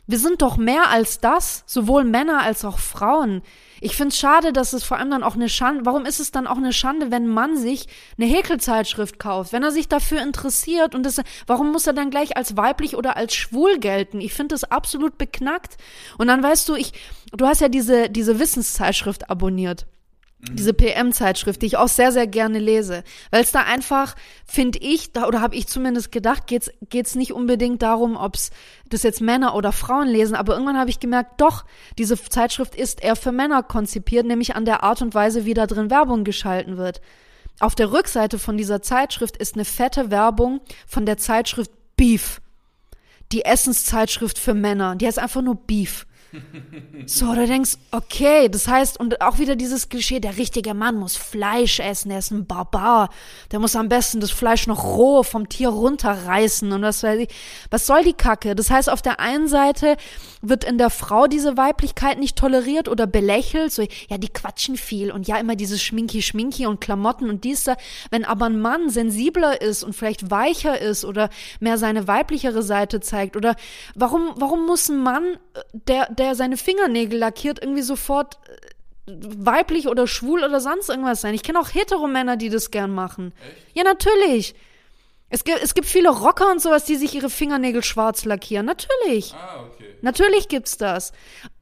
[0.06, 3.42] Wir sind doch mehr als das, sowohl Männer als auch Frauen.
[3.84, 6.30] Ich finde es schade, dass es vor allem dann auch eine Schande, warum ist es
[6.30, 10.94] dann auch eine Schande, wenn Mann sich eine Häkelzeitschrift kauft, wenn er sich dafür interessiert
[10.94, 14.22] und das, warum muss er dann gleich als weiblich oder als schwul gelten?
[14.22, 15.76] Ich finde das absolut beknackt.
[16.16, 16.94] Und dann weißt du, ich,
[17.34, 19.84] du hast ja diese, diese Wissenszeitschrift abonniert.
[20.48, 20.56] Mhm.
[20.56, 23.04] Diese PM-Zeitschrift, die ich auch sehr, sehr gerne lese.
[23.30, 24.14] Weil es da einfach,
[24.46, 28.50] finde ich, oder habe ich zumindest gedacht, geht's geht's nicht unbedingt darum, ob's
[28.88, 31.64] das jetzt Männer oder Frauen lesen, aber irgendwann habe ich gemerkt, doch,
[31.98, 35.66] diese Zeitschrift ist eher für Männer konzipiert, nämlich an der Art und Weise, wie da
[35.66, 37.00] drin Werbung geschalten wird.
[37.60, 42.40] Auf der Rückseite von dieser Zeitschrift ist eine fette Werbung von der Zeitschrift Beef.
[43.32, 44.96] Die Essenszeitschrift für Männer.
[44.96, 46.06] Die heißt einfach nur Beef.
[47.06, 51.16] So, du denkst, okay, das heißt, und auch wieder dieses Klischee, der richtige Mann muss
[51.16, 53.10] Fleisch essen, er ist ein Barbar.
[53.52, 57.28] Der muss am besten das Fleisch noch roh vom Tier runterreißen und was weiß ich.
[57.70, 58.54] Was soll die Kacke?
[58.54, 59.96] Das heißt, auf der einen Seite
[60.40, 65.10] wird in der Frau diese Weiblichkeit nicht toleriert oder belächelt, so, ja, die quatschen viel
[65.10, 67.76] und ja, immer dieses Schminki, Schminki und Klamotten und dies da.
[68.10, 71.28] Wenn aber ein Mann sensibler ist und vielleicht weicher ist oder
[71.60, 73.56] mehr seine weiblichere Seite zeigt oder
[73.94, 78.38] warum, warum muss ein Mann, äh, der, der der seine Fingernägel lackiert, irgendwie sofort
[79.06, 81.34] äh, weiblich oder schwul oder sonst irgendwas sein.
[81.34, 83.32] Ich kenne auch Heteromänner, die das gern machen.
[83.46, 83.76] Echt?
[83.76, 84.54] Ja, natürlich.
[85.28, 88.66] Es gibt, es gibt viele Rocker und sowas, die sich ihre Fingernägel schwarz lackieren.
[88.66, 89.34] Natürlich.
[89.34, 89.96] Ah, okay.
[90.00, 91.12] Natürlich gibt's das.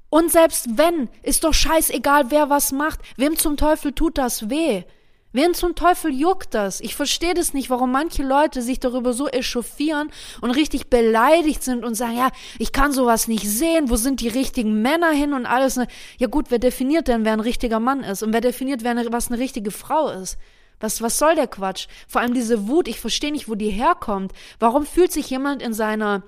[0.09, 3.01] Und selbst wenn, ist doch scheißegal, wer was macht.
[3.17, 4.85] Wem zum Teufel tut das weh?
[5.33, 6.81] Wen zum Teufel juckt das?
[6.81, 10.11] Ich verstehe das nicht, warum manche Leute sich darüber so echauffieren
[10.43, 14.29] und richtig beleidigt sind und sagen, ja, ich kann sowas nicht sehen, wo sind die
[14.29, 15.81] richtigen Männer hin und alles.
[16.19, 18.23] Ja gut, wer definiert denn, wer ein richtiger Mann ist?
[18.23, 20.37] Und wer definiert, wer eine, was eine richtige Frau ist?
[20.81, 21.87] Was, was soll der Quatsch?
[22.09, 24.33] Vor allem diese Wut, ich verstehe nicht, wo die herkommt.
[24.59, 26.25] Warum fühlt sich jemand in seiner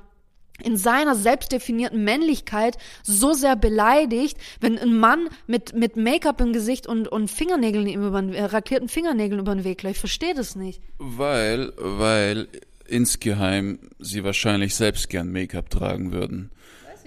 [0.62, 6.87] in seiner selbstdefinierten Männlichkeit so sehr beleidigt, wenn ein Mann mit, mit Make-up im Gesicht
[6.87, 9.97] und, und Fingernägeln über äh, raklierten Fingernägeln über den Weg läuft.
[9.97, 10.81] Ich verstehe das nicht.
[10.99, 12.47] Weil, weil
[12.87, 16.51] insgeheim sie wahrscheinlich selbst gern Make-up tragen würden.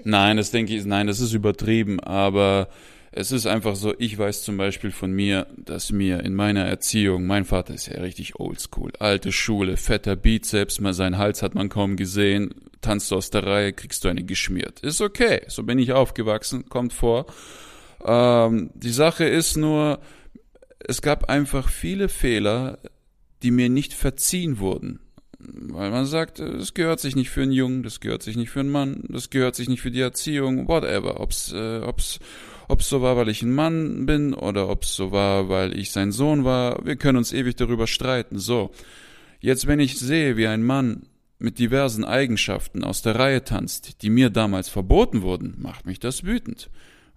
[0.04, 2.70] Nein, das denke ich, nein, das ist übertrieben, aber
[3.12, 7.26] es ist einfach so, ich weiß zum Beispiel von mir, dass mir in meiner Erziehung,
[7.26, 11.70] mein Vater ist ja richtig oldschool, alte Schule, fetter Bizeps, mal seinen Hals hat man
[11.70, 12.54] kaum gesehen,
[12.88, 14.80] tanzt du aus der Reihe, kriegst du eine geschmiert.
[14.80, 17.26] Ist okay, so bin ich aufgewachsen, kommt vor.
[18.06, 20.00] Ähm, die Sache ist nur,
[20.80, 22.80] es gab einfach viele Fehler,
[23.44, 25.02] die mir nicht verziehen wurden.
[25.38, 28.62] Weil man sagt, es gehört sich nicht für einen Jungen, das gehört sich nicht für
[28.62, 31.20] einen Mann, das gehört sich nicht für die Erziehung, whatever.
[31.20, 32.20] Ob's, äh, ob's,
[32.70, 36.14] ob's so war, weil ich ein Mann bin oder ob's so war, weil ich sein
[36.14, 36.86] Sohn war.
[36.86, 38.40] Wir können uns ewig darüber streiten.
[38.40, 38.72] So.
[39.42, 41.04] Jetzt, wenn ich sehe, wie ein Mann
[41.40, 46.24] mit diversen Eigenschaften aus der Reihe tanzt, die mir damals verboten wurden, macht mich das
[46.24, 46.70] wütend.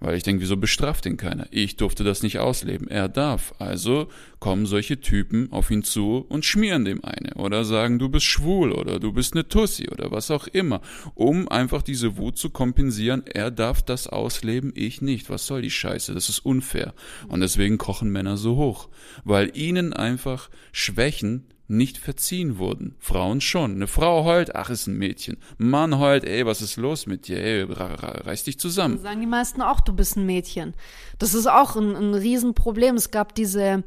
[0.03, 1.47] Weil ich denke, wieso bestraft ihn keiner?
[1.51, 2.89] Ich durfte das nicht ausleben.
[2.89, 3.53] Er darf.
[3.59, 7.35] Also kommen solche Typen auf ihn zu und schmieren dem eine.
[7.35, 10.81] Oder sagen, du bist schwul oder du bist eine Tussi oder was auch immer.
[11.15, 13.25] Um einfach diese Wut zu kompensieren.
[13.27, 15.29] Er darf das ausleben, ich nicht.
[15.29, 16.15] Was soll die Scheiße?
[16.15, 16.95] Das ist unfair.
[17.29, 18.89] Und deswegen kochen Männer so hoch.
[19.25, 22.97] Weil ihnen einfach Schwächen nicht verziehen wurden.
[22.99, 23.77] Frauen schon.
[23.77, 25.37] Eine Frau heult, ach, ist ein Mädchen.
[25.57, 27.43] Mann heult, ey, was ist los mit dir?
[27.43, 28.97] Ey, reiß dich zusammen.
[28.97, 30.75] Dann sagen die meisten auch, du bist ein Mädchen.
[31.19, 32.97] Das ist auch ein, ein Riesenproblem.
[32.97, 33.85] Es gab diese,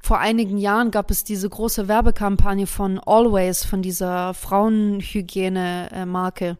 [0.00, 6.58] vor einigen Jahren gab es diese große Werbekampagne von Always, von dieser Frauenhygiene-Marke.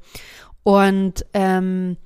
[0.64, 1.98] Und ähm,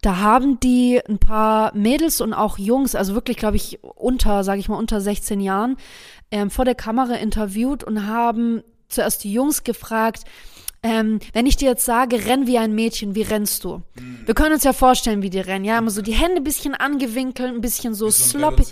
[0.00, 4.60] da haben die ein paar Mädels und auch Jungs, also wirklich, glaube ich, unter, sage
[4.60, 5.76] ich mal, unter 16 Jahren,
[6.30, 10.24] ähm, vor der Kamera interviewt und haben zuerst die Jungs gefragt,
[10.82, 13.82] ähm, wenn ich dir jetzt sage, renn wie ein Mädchen, wie rennst du?
[13.98, 14.20] Mhm.
[14.26, 15.64] Wir können uns ja vorstellen, wie die rennen.
[15.64, 18.62] Ja, immer so die Hände ein bisschen angewinkelt, ein bisschen so, so sloppy.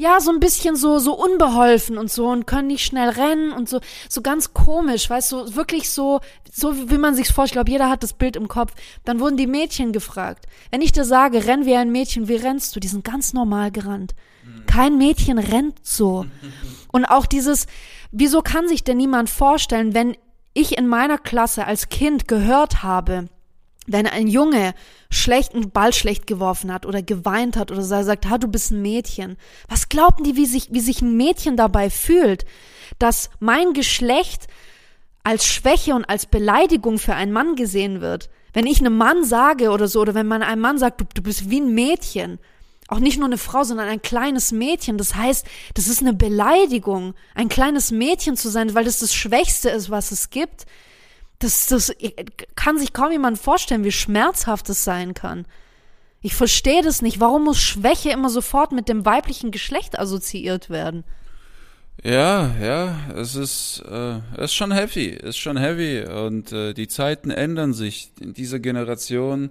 [0.00, 3.68] Ja, so ein bisschen so, so unbeholfen und so und können nicht schnell rennen und
[3.68, 6.20] so, so ganz komisch, weißt du, so, wirklich so,
[6.52, 7.68] so wie man sich's vorstellt.
[7.68, 8.74] Ich glaube, jeder hat das Bild im Kopf.
[9.04, 10.46] Dann wurden die Mädchen gefragt.
[10.70, 12.80] Wenn ich dir sage, renn wie ein Mädchen, wie rennst du?
[12.80, 14.14] Die sind ganz normal gerannt.
[14.68, 16.26] Kein Mädchen rennt so.
[16.92, 17.66] Und auch dieses,
[18.12, 20.16] wieso kann sich denn niemand vorstellen, wenn
[20.54, 23.28] ich in meiner Klasse als Kind gehört habe,
[23.86, 24.74] wenn ein Junge
[25.10, 29.36] schlechten Ball schlecht geworfen hat oder geweint hat oder sagt, ha, du bist ein Mädchen.
[29.68, 32.44] Was glauben die, wie sich, wie sich ein Mädchen dabei fühlt,
[32.98, 34.46] dass mein Geschlecht
[35.24, 38.28] als Schwäche und als Beleidigung für einen Mann gesehen wird?
[38.52, 41.22] Wenn ich einem Mann sage oder so, oder wenn man einem Mann sagt, du, du
[41.22, 42.38] bist wie ein Mädchen,
[42.88, 44.98] auch nicht nur eine Frau, sondern ein kleines Mädchen.
[44.98, 49.68] Das heißt, das ist eine Beleidigung, ein kleines Mädchen zu sein, weil das das Schwächste
[49.68, 50.66] ist, was es gibt.
[51.38, 51.94] Das, das
[52.56, 55.46] kann sich kaum jemand vorstellen, wie schmerzhaft es sein kann.
[56.20, 57.20] Ich verstehe das nicht.
[57.20, 61.04] Warum muss Schwäche immer sofort mit dem weiblichen Geschlecht assoziiert werden?
[62.02, 66.72] Ja, ja, es ist, äh, es ist schon heavy, es ist schon heavy und äh,
[66.72, 68.12] die Zeiten ändern sich.
[68.20, 69.50] In dieser Generation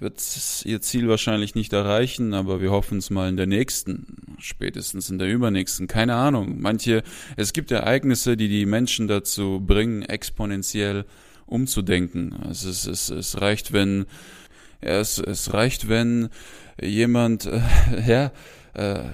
[0.00, 0.22] wird
[0.64, 5.18] ihr Ziel wahrscheinlich nicht erreichen, aber wir hoffen es mal in der nächsten, spätestens in
[5.18, 6.60] der übernächsten, keine Ahnung.
[6.60, 7.02] Manche,
[7.36, 11.04] es gibt Ereignisse, die die Menschen dazu bringen, exponentiell
[11.46, 12.34] umzudenken.
[12.34, 14.06] Also es, es, es reicht, wenn,
[14.82, 16.28] ja, es, es reicht, wenn
[16.80, 17.60] jemand, äh,
[18.06, 18.32] ja,
[18.74, 19.04] äh,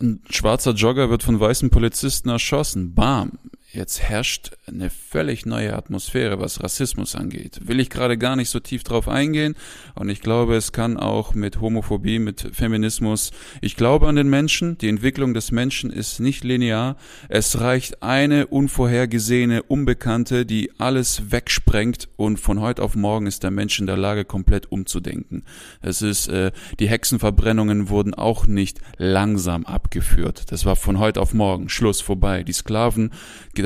[0.00, 2.94] ein schwarzer Jogger wird von weißen Polizisten erschossen.
[2.94, 3.38] Bam.
[3.76, 7.60] Jetzt herrscht eine völlig neue Atmosphäre, was Rassismus angeht.
[7.60, 9.54] Will ich gerade gar nicht so tief drauf eingehen.
[9.94, 13.32] Und ich glaube, es kann auch mit Homophobie, mit Feminismus.
[13.60, 14.78] Ich glaube an den Menschen.
[14.78, 16.96] Die Entwicklung des Menschen ist nicht linear.
[17.28, 22.08] Es reicht eine unvorhergesehene, unbekannte, die alles wegsprengt.
[22.16, 25.44] Und von heute auf morgen ist der Mensch in der Lage, komplett umzudenken.
[25.82, 30.50] Es ist, äh, die Hexenverbrennungen wurden auch nicht langsam abgeführt.
[30.50, 31.68] Das war von heute auf morgen.
[31.68, 32.42] Schluss vorbei.
[32.42, 33.10] Die Sklaven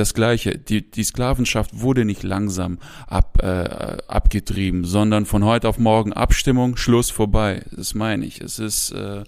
[0.01, 0.59] das Gleiche.
[0.59, 6.77] Die, die Sklavenschaft wurde nicht langsam ab, äh, abgetrieben, sondern von heute auf morgen Abstimmung,
[6.77, 7.63] Schluss, vorbei.
[7.71, 8.41] Das meine ich.
[8.41, 8.91] Es ist.
[8.93, 9.25] Äh,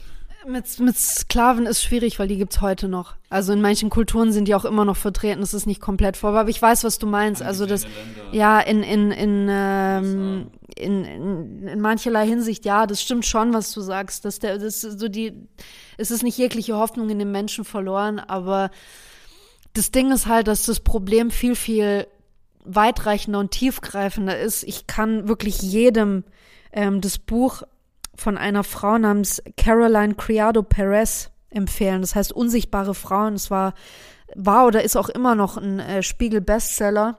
[0.47, 3.15] mit, mit Sklaven ist schwierig, weil die gibt's heute noch.
[3.29, 5.41] Also in manchen Kulturen sind die auch immer noch vertreten.
[5.41, 6.41] Das ist nicht komplett vorbei.
[6.41, 7.43] Aber ich weiß, was du meinst.
[7.43, 7.87] Also das,
[8.33, 13.73] ja, in in in, ähm, in in in mancherlei Hinsicht, ja, das stimmt schon, was
[13.73, 14.25] du sagst.
[14.25, 15.33] Dass der, das so die,
[15.97, 18.71] es ist nicht jegliche Hoffnung in den Menschen verloren, aber
[19.75, 22.07] das Ding ist halt, dass das Problem viel, viel
[22.65, 24.63] weitreichender und tiefgreifender ist.
[24.65, 26.25] Ich kann wirklich jedem
[26.73, 27.63] ähm, das Buch
[28.15, 32.03] von einer Frau namens Caroline Criado Perez empfehlen.
[32.03, 33.35] Das heißt Unsichtbare Frauen.
[33.35, 33.75] Es war,
[34.35, 37.19] war oder ist auch immer noch ein äh, Spiegel-Bestseller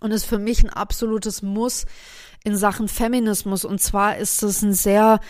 [0.00, 1.86] und ist für mich ein absolutes Muss
[2.44, 3.64] in Sachen Feminismus.
[3.64, 5.20] Und zwar ist es ein sehr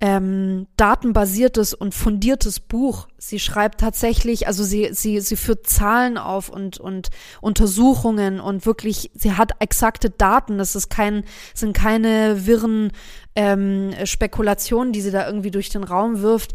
[0.00, 3.06] ähm, datenbasiertes und fundiertes Buch.
[3.18, 7.10] Sie schreibt tatsächlich, also sie, sie, sie führt Zahlen auf und, und
[7.42, 10.56] Untersuchungen und wirklich, sie hat exakte Daten.
[10.56, 12.92] Das ist kein, sind keine wirren
[13.36, 16.52] ähm, Spekulationen, die sie da irgendwie durch den Raum wirft.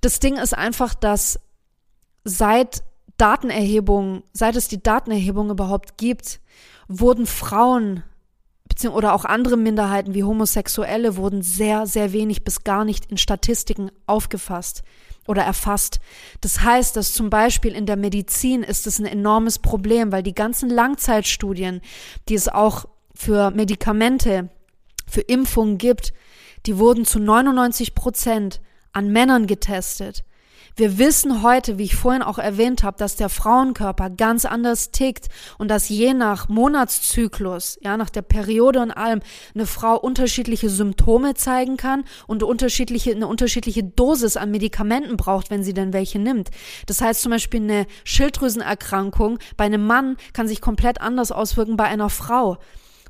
[0.00, 1.38] Das Ding ist einfach, dass
[2.24, 2.82] seit
[3.18, 6.40] Datenerhebung, seit es die Datenerhebung überhaupt gibt,
[6.88, 8.02] wurden Frauen
[8.90, 13.90] oder auch andere Minderheiten wie Homosexuelle wurden sehr, sehr wenig bis gar nicht in Statistiken
[14.06, 14.82] aufgefasst
[15.26, 16.00] oder erfasst.
[16.40, 20.34] Das heißt, dass zum Beispiel in der Medizin ist es ein enormes Problem, weil die
[20.34, 21.80] ganzen Langzeitstudien,
[22.28, 24.48] die es auch für Medikamente,
[25.06, 26.12] für Impfungen gibt,
[26.66, 28.60] die wurden zu 99 Prozent
[28.92, 30.24] an Männern getestet.
[30.74, 35.28] Wir wissen heute, wie ich vorhin auch erwähnt habe, dass der Frauenkörper ganz anders tickt
[35.58, 39.20] und dass je nach Monatszyklus, ja, nach der Periode und allem,
[39.54, 45.62] eine Frau unterschiedliche Symptome zeigen kann und unterschiedliche, eine unterschiedliche Dosis an Medikamenten braucht, wenn
[45.62, 46.50] sie denn welche nimmt.
[46.86, 51.84] Das heißt zum Beispiel eine Schilddrüsenerkrankung bei einem Mann kann sich komplett anders auswirken bei
[51.84, 52.58] einer Frau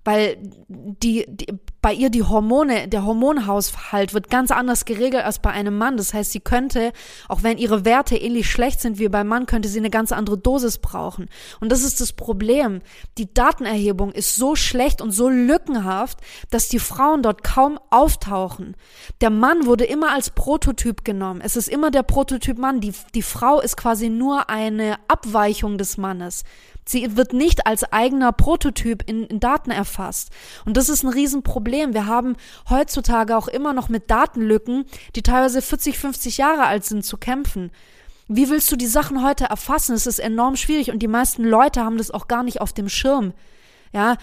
[0.04, 0.36] weil
[0.68, 1.46] die, die
[1.82, 5.96] bei ihr die Hormone, der Hormonhaushalt wird ganz anders geregelt als bei einem Mann.
[5.96, 6.92] Das heißt, sie könnte,
[7.28, 10.38] auch wenn ihre Werte ähnlich schlecht sind wie beim Mann, könnte sie eine ganz andere
[10.38, 11.28] Dosis brauchen.
[11.60, 12.82] Und das ist das Problem.
[13.18, 16.18] Die Datenerhebung ist so schlecht und so lückenhaft,
[16.50, 18.76] dass die Frauen dort kaum auftauchen.
[19.20, 21.40] Der Mann wurde immer als Prototyp genommen.
[21.42, 22.80] Es ist immer der Prototyp Mann.
[22.80, 26.44] Die, die Frau ist quasi nur eine Abweichung des Mannes.
[26.92, 30.30] Sie wird nicht als eigener Prototyp in, in Daten erfasst.
[30.64, 31.94] Und das ist ein Riesenproblem.
[31.94, 32.36] Wir haben
[32.70, 34.84] heutzutage auch immer noch mit Datenlücken,
[35.16, 37.72] die teilweise 40, 50 Jahre alt sind, zu kämpfen.
[38.28, 39.94] Wie willst du die Sachen heute erfassen?
[39.94, 42.88] Es ist enorm schwierig und die meisten Leute haben das auch gar nicht auf dem
[42.88, 43.32] Schirm.
[43.92, 44.16] Ja.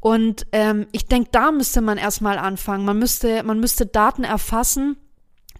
[0.00, 2.84] Und ähm, ich denke, da müsste man erstmal anfangen.
[2.84, 4.96] Man müsste, man müsste Daten erfassen,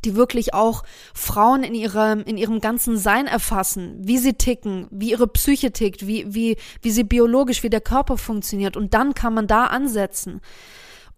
[0.04, 0.82] die wirklich auch
[1.14, 6.06] Frauen in ihrem, in ihrem ganzen Sein erfassen, wie sie ticken, wie ihre Psyche tickt,
[6.06, 8.76] wie, wie, wie sie biologisch, wie der Körper funktioniert.
[8.76, 10.40] Und dann kann man da ansetzen.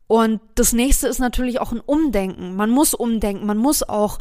[0.07, 2.55] Und das nächste ist natürlich auch ein Umdenken.
[2.57, 3.47] Man muss umdenken.
[3.47, 4.18] Man muss auch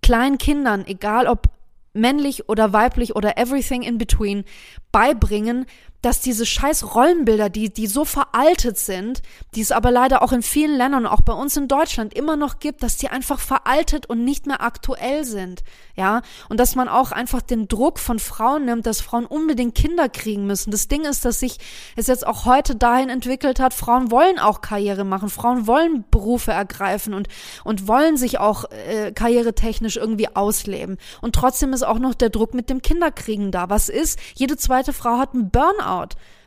[0.00, 1.48] kleinen Kindern, egal ob
[1.92, 4.44] männlich oder weiblich oder everything in between,
[4.90, 5.66] beibringen,
[6.02, 9.22] dass diese scheiß Rollenbilder, die, die so veraltet sind,
[9.54, 12.58] die es aber leider auch in vielen Ländern, auch bei uns in Deutschland immer noch
[12.58, 15.62] gibt, dass die einfach veraltet und nicht mehr aktuell sind.
[15.94, 20.08] Ja, und dass man auch einfach den Druck von Frauen nimmt, dass Frauen unbedingt Kinder
[20.08, 20.70] kriegen müssen.
[20.70, 21.58] Das Ding ist, dass sich
[21.96, 26.50] es jetzt auch heute dahin entwickelt hat, Frauen wollen auch Karriere machen, Frauen wollen Berufe
[26.50, 27.28] ergreifen und,
[27.62, 30.98] und wollen sich auch äh, karrieretechnisch irgendwie ausleben.
[31.20, 33.70] Und trotzdem ist auch noch der Druck mit dem Kinderkriegen da.
[33.70, 34.18] Was ist?
[34.34, 35.91] Jede zweite Frau hat einen Burnout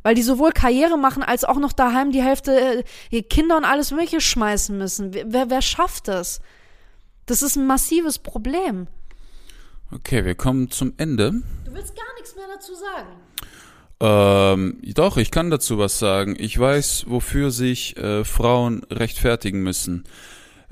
[0.04, 3.92] weil die sowohl Karriere machen als auch noch daheim die Hälfte äh, Kinder und alles
[3.92, 5.14] Mögliche schmeißen müssen.
[5.14, 6.42] Wer, wer schafft das?
[7.26, 8.88] Das ist ein massives Problem.
[9.92, 11.32] Okay, wir kommen zum Ende.
[11.66, 13.10] Du willst gar nichts mehr dazu sagen.
[14.00, 16.36] Ähm, doch, ich kann dazu was sagen.
[16.38, 20.04] Ich weiß, wofür sich äh, Frauen rechtfertigen müssen.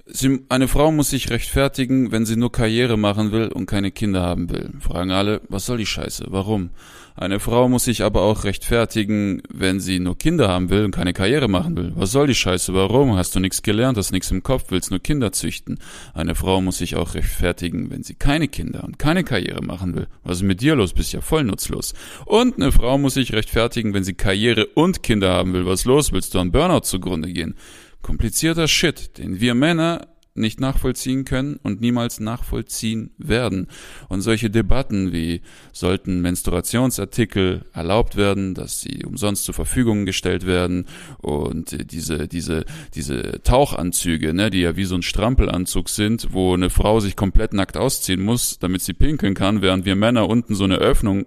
[0.06, 4.22] Sie, eine Frau muss sich rechtfertigen, wenn sie nur Karriere machen will und keine Kinder
[4.22, 4.74] haben will.
[4.82, 6.26] Fragen alle, was soll die Scheiße?
[6.30, 6.72] Warum?
[7.16, 11.14] Eine Frau muss sich aber auch rechtfertigen, wenn sie nur Kinder haben will und keine
[11.14, 11.92] Karriere machen will.
[11.96, 12.74] Was soll die Scheiße?
[12.74, 13.16] Warum?
[13.16, 15.80] Hast du nichts gelernt, hast nichts im Kopf, willst nur Kinder züchten?
[16.14, 20.08] Eine Frau muss sich auch rechtfertigen, wenn sie keine Kinder und keine Karriere machen will.
[20.24, 20.94] Was ist mit dir los?
[20.94, 21.94] Bist ja voll nutzlos.
[22.26, 25.66] Und eine Frau muss sich rechtfertigen, wenn sie Karriere und Kinder haben will.
[25.68, 26.12] Was los?
[26.12, 27.56] Willst du an Burnout zugrunde gehen?
[28.02, 33.68] Komplizierter Shit, den wir Männer nicht nachvollziehen können und niemals nachvollziehen werden.
[34.10, 40.88] Und solche Debatten wie sollten Menstruationsartikel erlaubt werden, dass sie umsonst zur Verfügung gestellt werden
[41.20, 42.66] und diese diese
[42.96, 47.54] diese Tauchanzüge, ne, die ja wie so ein Strampelanzug sind, wo eine Frau sich komplett
[47.54, 51.26] nackt ausziehen muss, damit sie pinkeln kann, während wir Männer unten so eine Öffnung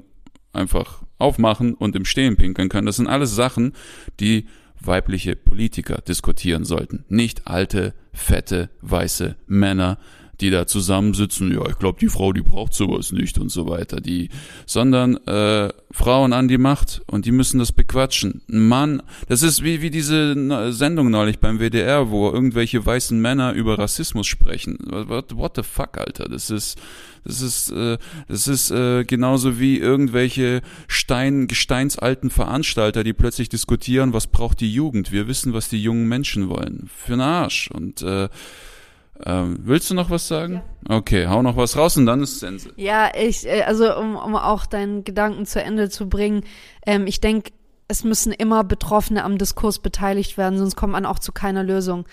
[0.53, 2.87] einfach aufmachen und im Stehen pinkeln können.
[2.87, 3.73] Das sind alles Sachen,
[4.21, 4.47] die
[4.81, 9.99] weibliche Politiker diskutieren sollten, nicht alte, fette, weiße Männer,
[10.41, 14.01] die da zusammensitzen, ja, ich glaube, die Frau, die braucht sowas nicht und so weiter,
[14.01, 14.29] die,
[14.67, 18.43] sondern äh, Frauen an die Macht und die müssen das bequatschen.
[18.51, 23.53] Ein Mann, das ist wie, wie diese Sendung neulich beim WDR, wo irgendwelche weißen Männer
[23.53, 24.79] über Rassismus sprechen.
[24.91, 26.29] What, what the fuck, Alter?
[26.29, 26.79] Das ist,
[27.25, 27.97] das ist, äh,
[28.29, 34.73] das ist äh, genauso wie irgendwelche Stein, gesteinsalten Veranstalter, die plötzlich diskutieren, was braucht die
[34.73, 35.13] Jugend.
[35.13, 36.91] Wir wissen, was die jungen Menschen wollen.
[36.95, 37.71] Für den Arsch.
[37.73, 38.29] Und äh,
[39.25, 40.63] ähm, willst du noch was sagen?
[40.89, 40.97] Ja.
[40.97, 42.71] Okay, hau noch was raus und dann ist Sense.
[42.77, 46.43] Ja, ich, äh, also um, um auch deinen Gedanken zu Ende zu bringen,
[46.87, 47.53] ähm, ich denke,
[47.89, 52.05] es müssen immer Betroffene am Diskurs beteiligt werden, sonst kommt man auch zu keiner Lösung.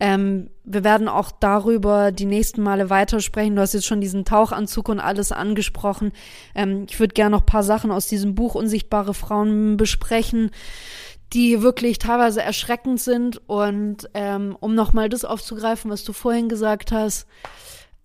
[0.00, 3.54] Ähm, wir werden auch darüber die nächsten Male weitersprechen.
[3.54, 6.12] Du hast jetzt schon diesen Tauchanzug und alles angesprochen.
[6.54, 10.50] Ähm, ich würde gerne noch paar Sachen aus diesem Buch Unsichtbare Frauen besprechen
[11.32, 13.40] die wirklich teilweise erschreckend sind.
[13.48, 17.26] Und ähm, um nochmal das aufzugreifen, was du vorhin gesagt hast,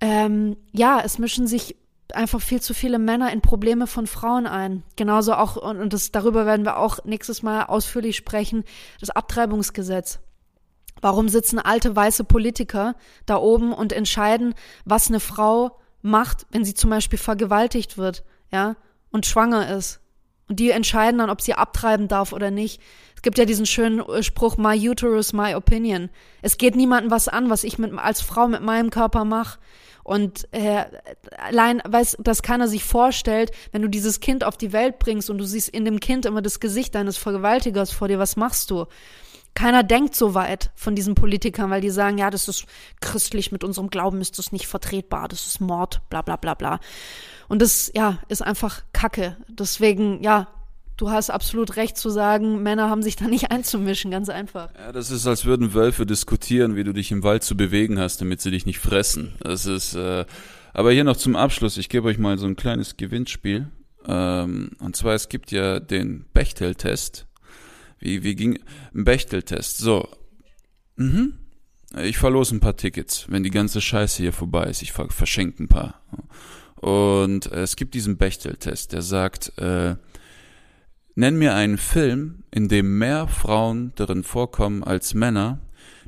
[0.01, 1.75] ähm, ja, es mischen sich
[2.13, 4.83] einfach viel zu viele Männer in Probleme von Frauen ein.
[4.95, 8.63] Genauso auch, und, und das, darüber werden wir auch nächstes Mal ausführlich sprechen,
[8.99, 10.19] das Abtreibungsgesetz.
[11.01, 12.95] Warum sitzen alte weiße Politiker
[13.25, 14.53] da oben und entscheiden,
[14.85, 18.75] was eine Frau macht, wenn sie zum Beispiel vergewaltigt wird, ja,
[19.11, 19.99] und schwanger ist?
[20.47, 22.81] Und die entscheiden dann, ob sie abtreiben darf oder nicht
[23.25, 26.09] gibt ja diesen schönen äh, Spruch, my uterus, my opinion.
[26.41, 29.59] Es geht niemandem was an, was ich mit, als Frau mit meinem Körper mache.
[30.03, 30.85] Und äh,
[31.37, 35.39] allein, weiß, dass keiner sich vorstellt, wenn du dieses Kind auf die Welt bringst und
[35.39, 38.85] du siehst in dem Kind immer das Gesicht deines Vergewaltigers vor dir, was machst du?
[39.55, 42.65] Keiner denkt so weit von diesen Politikern, weil die sagen, ja, das ist
[43.01, 46.79] christlich, mit unserem Glauben ist das nicht vertretbar, das ist Mord, bla bla bla bla.
[47.47, 49.37] Und das, ja, ist einfach Kacke.
[49.47, 50.47] Deswegen, ja,
[50.97, 54.69] du hast absolut recht zu sagen, Männer haben sich da nicht einzumischen, ganz einfach.
[54.75, 58.21] Ja, das ist, als würden Wölfe diskutieren, wie du dich im Wald zu bewegen hast,
[58.21, 59.33] damit sie dich nicht fressen.
[59.39, 60.25] Das ist, äh,
[60.73, 63.71] aber hier noch zum Abschluss, ich gebe euch mal so ein kleines Gewinnspiel.
[64.07, 67.27] Ähm, und zwar, es gibt ja den Bechtel-Test.
[67.99, 68.59] Wie, wie ging,
[68.93, 69.77] Bechtel-Test.
[69.77, 70.07] So.
[70.95, 71.39] Mhm.
[72.03, 74.81] Ich verlose ein paar Tickets, wenn die ganze Scheiße hier vorbei ist.
[74.81, 76.01] Ich verschenke ein paar.
[76.75, 79.95] Und es gibt diesen Bechtel-Test, der sagt, äh,
[81.17, 85.59] Nenn mir einen Film, in dem mehr Frauen darin vorkommen als Männer.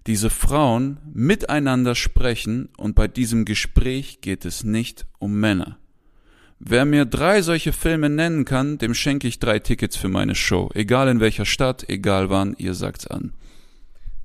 [0.06, 5.78] Diese Frauen miteinander sprechen und bei diesem Gespräch geht es nicht um Männer.
[6.60, 10.72] Wer mir drei solche Filme nennen kann, dem schenke ich drei Tickets für meine Show.
[10.74, 13.32] Egal in welcher Stadt, egal wann, ihr sagt's an.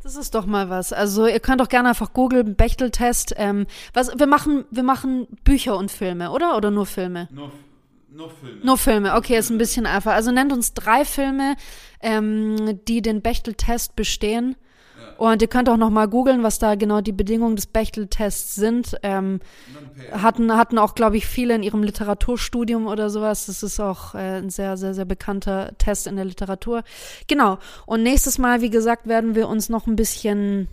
[0.02, 0.92] Das ist doch mal was.
[0.92, 3.34] Also ihr könnt doch gerne einfach googeln, Bechteltest.
[3.36, 6.56] Ähm, was, wir machen, wir machen Bücher und Filme, oder?
[6.56, 7.28] Oder nur Filme?
[7.30, 7.52] Nur,
[8.14, 8.64] nur Filme.
[8.64, 10.12] Nur Filme, okay, ist ein bisschen einfach.
[10.12, 11.56] Also nennt uns drei Filme,
[12.00, 14.56] ähm, die den Bechteltest bestehen.
[15.18, 18.96] Und ihr könnt auch noch mal googeln, was da genau die Bedingungen des Bechteltests sind.
[19.02, 19.40] Ähm,
[20.12, 23.46] hatten, hatten auch, glaube ich, viele in ihrem Literaturstudium oder sowas.
[23.46, 26.82] Das ist auch äh, ein sehr, sehr, sehr bekannter Test in der Literatur.
[27.28, 27.58] Genau.
[27.86, 30.68] Und nächstes Mal, wie gesagt, werden wir uns noch ein bisschen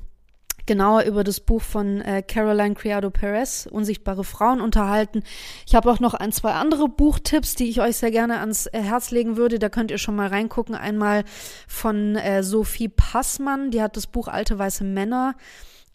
[0.69, 5.23] genauer über das Buch von äh, Caroline Criado Perez, Unsichtbare Frauen, unterhalten.
[5.65, 8.79] Ich habe auch noch ein, zwei andere Buchtipps, die ich euch sehr gerne ans äh,
[8.79, 9.57] Herz legen würde.
[9.57, 10.75] Da könnt ihr schon mal reingucken.
[10.75, 11.23] Einmal
[11.67, 15.33] von äh, Sophie Passmann, die hat das Buch Alte Weiße Männer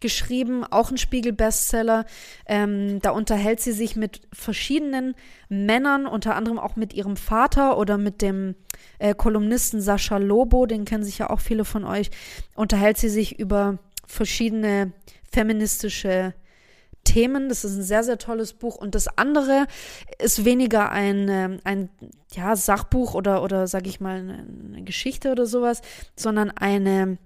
[0.01, 2.05] geschrieben, auch ein Spiegel-Bestseller.
[2.45, 5.15] Ähm, da unterhält sie sich mit verschiedenen
[5.49, 8.57] Männern, unter anderem auch mit ihrem Vater oder mit dem
[8.99, 12.11] äh, Kolumnisten Sascha Lobo, den kennen sich ja auch viele von euch,
[12.57, 14.93] unterhält sie sich über verschiedene
[15.31, 16.35] feministische
[17.05, 17.49] Themen.
[17.49, 18.77] Das ist ein sehr, sehr tolles Buch.
[18.77, 19.67] Und das andere
[20.19, 21.91] ist weniger ein, ähm, ein
[22.33, 25.83] ja, Sachbuch oder, oder sage ich mal, eine Geschichte oder sowas,
[26.17, 27.19] sondern eine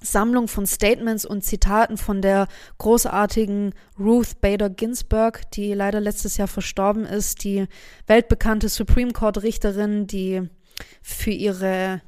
[0.00, 2.48] Sammlung von Statements und Zitaten von der
[2.78, 7.66] großartigen Ruth Bader Ginsburg, die leider letztes Jahr verstorben ist, die
[8.06, 10.48] weltbekannte Supreme Court Richterin, die
[11.02, 12.02] für ihre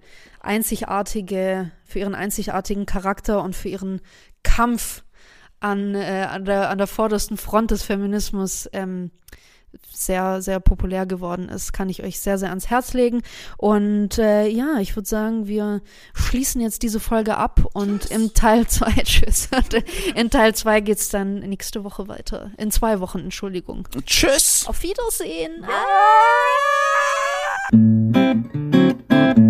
[0.49, 4.01] einzigartige, für ihren einzigartigen Charakter und für ihren
[4.42, 5.05] Kampf
[5.61, 9.11] an, äh, an, der, an der vordersten Front des Feminismus ähm,
[9.92, 13.20] sehr, sehr populär geworden ist, kann ich euch sehr, sehr ans Herz legen.
[13.59, 15.82] Und äh, ja, ich würde sagen, wir
[16.14, 18.11] schließen jetzt diese Folge ab und tschüss.
[18.11, 19.51] im Teil 2, tschüss,
[20.14, 22.53] in Teil 2 geht's dann nächste Woche weiter.
[22.57, 23.86] In zwei Wochen, Entschuldigung.
[24.07, 24.64] Tschüss.
[24.66, 25.62] Auf Wiedersehen.
[29.34, 29.47] Ah.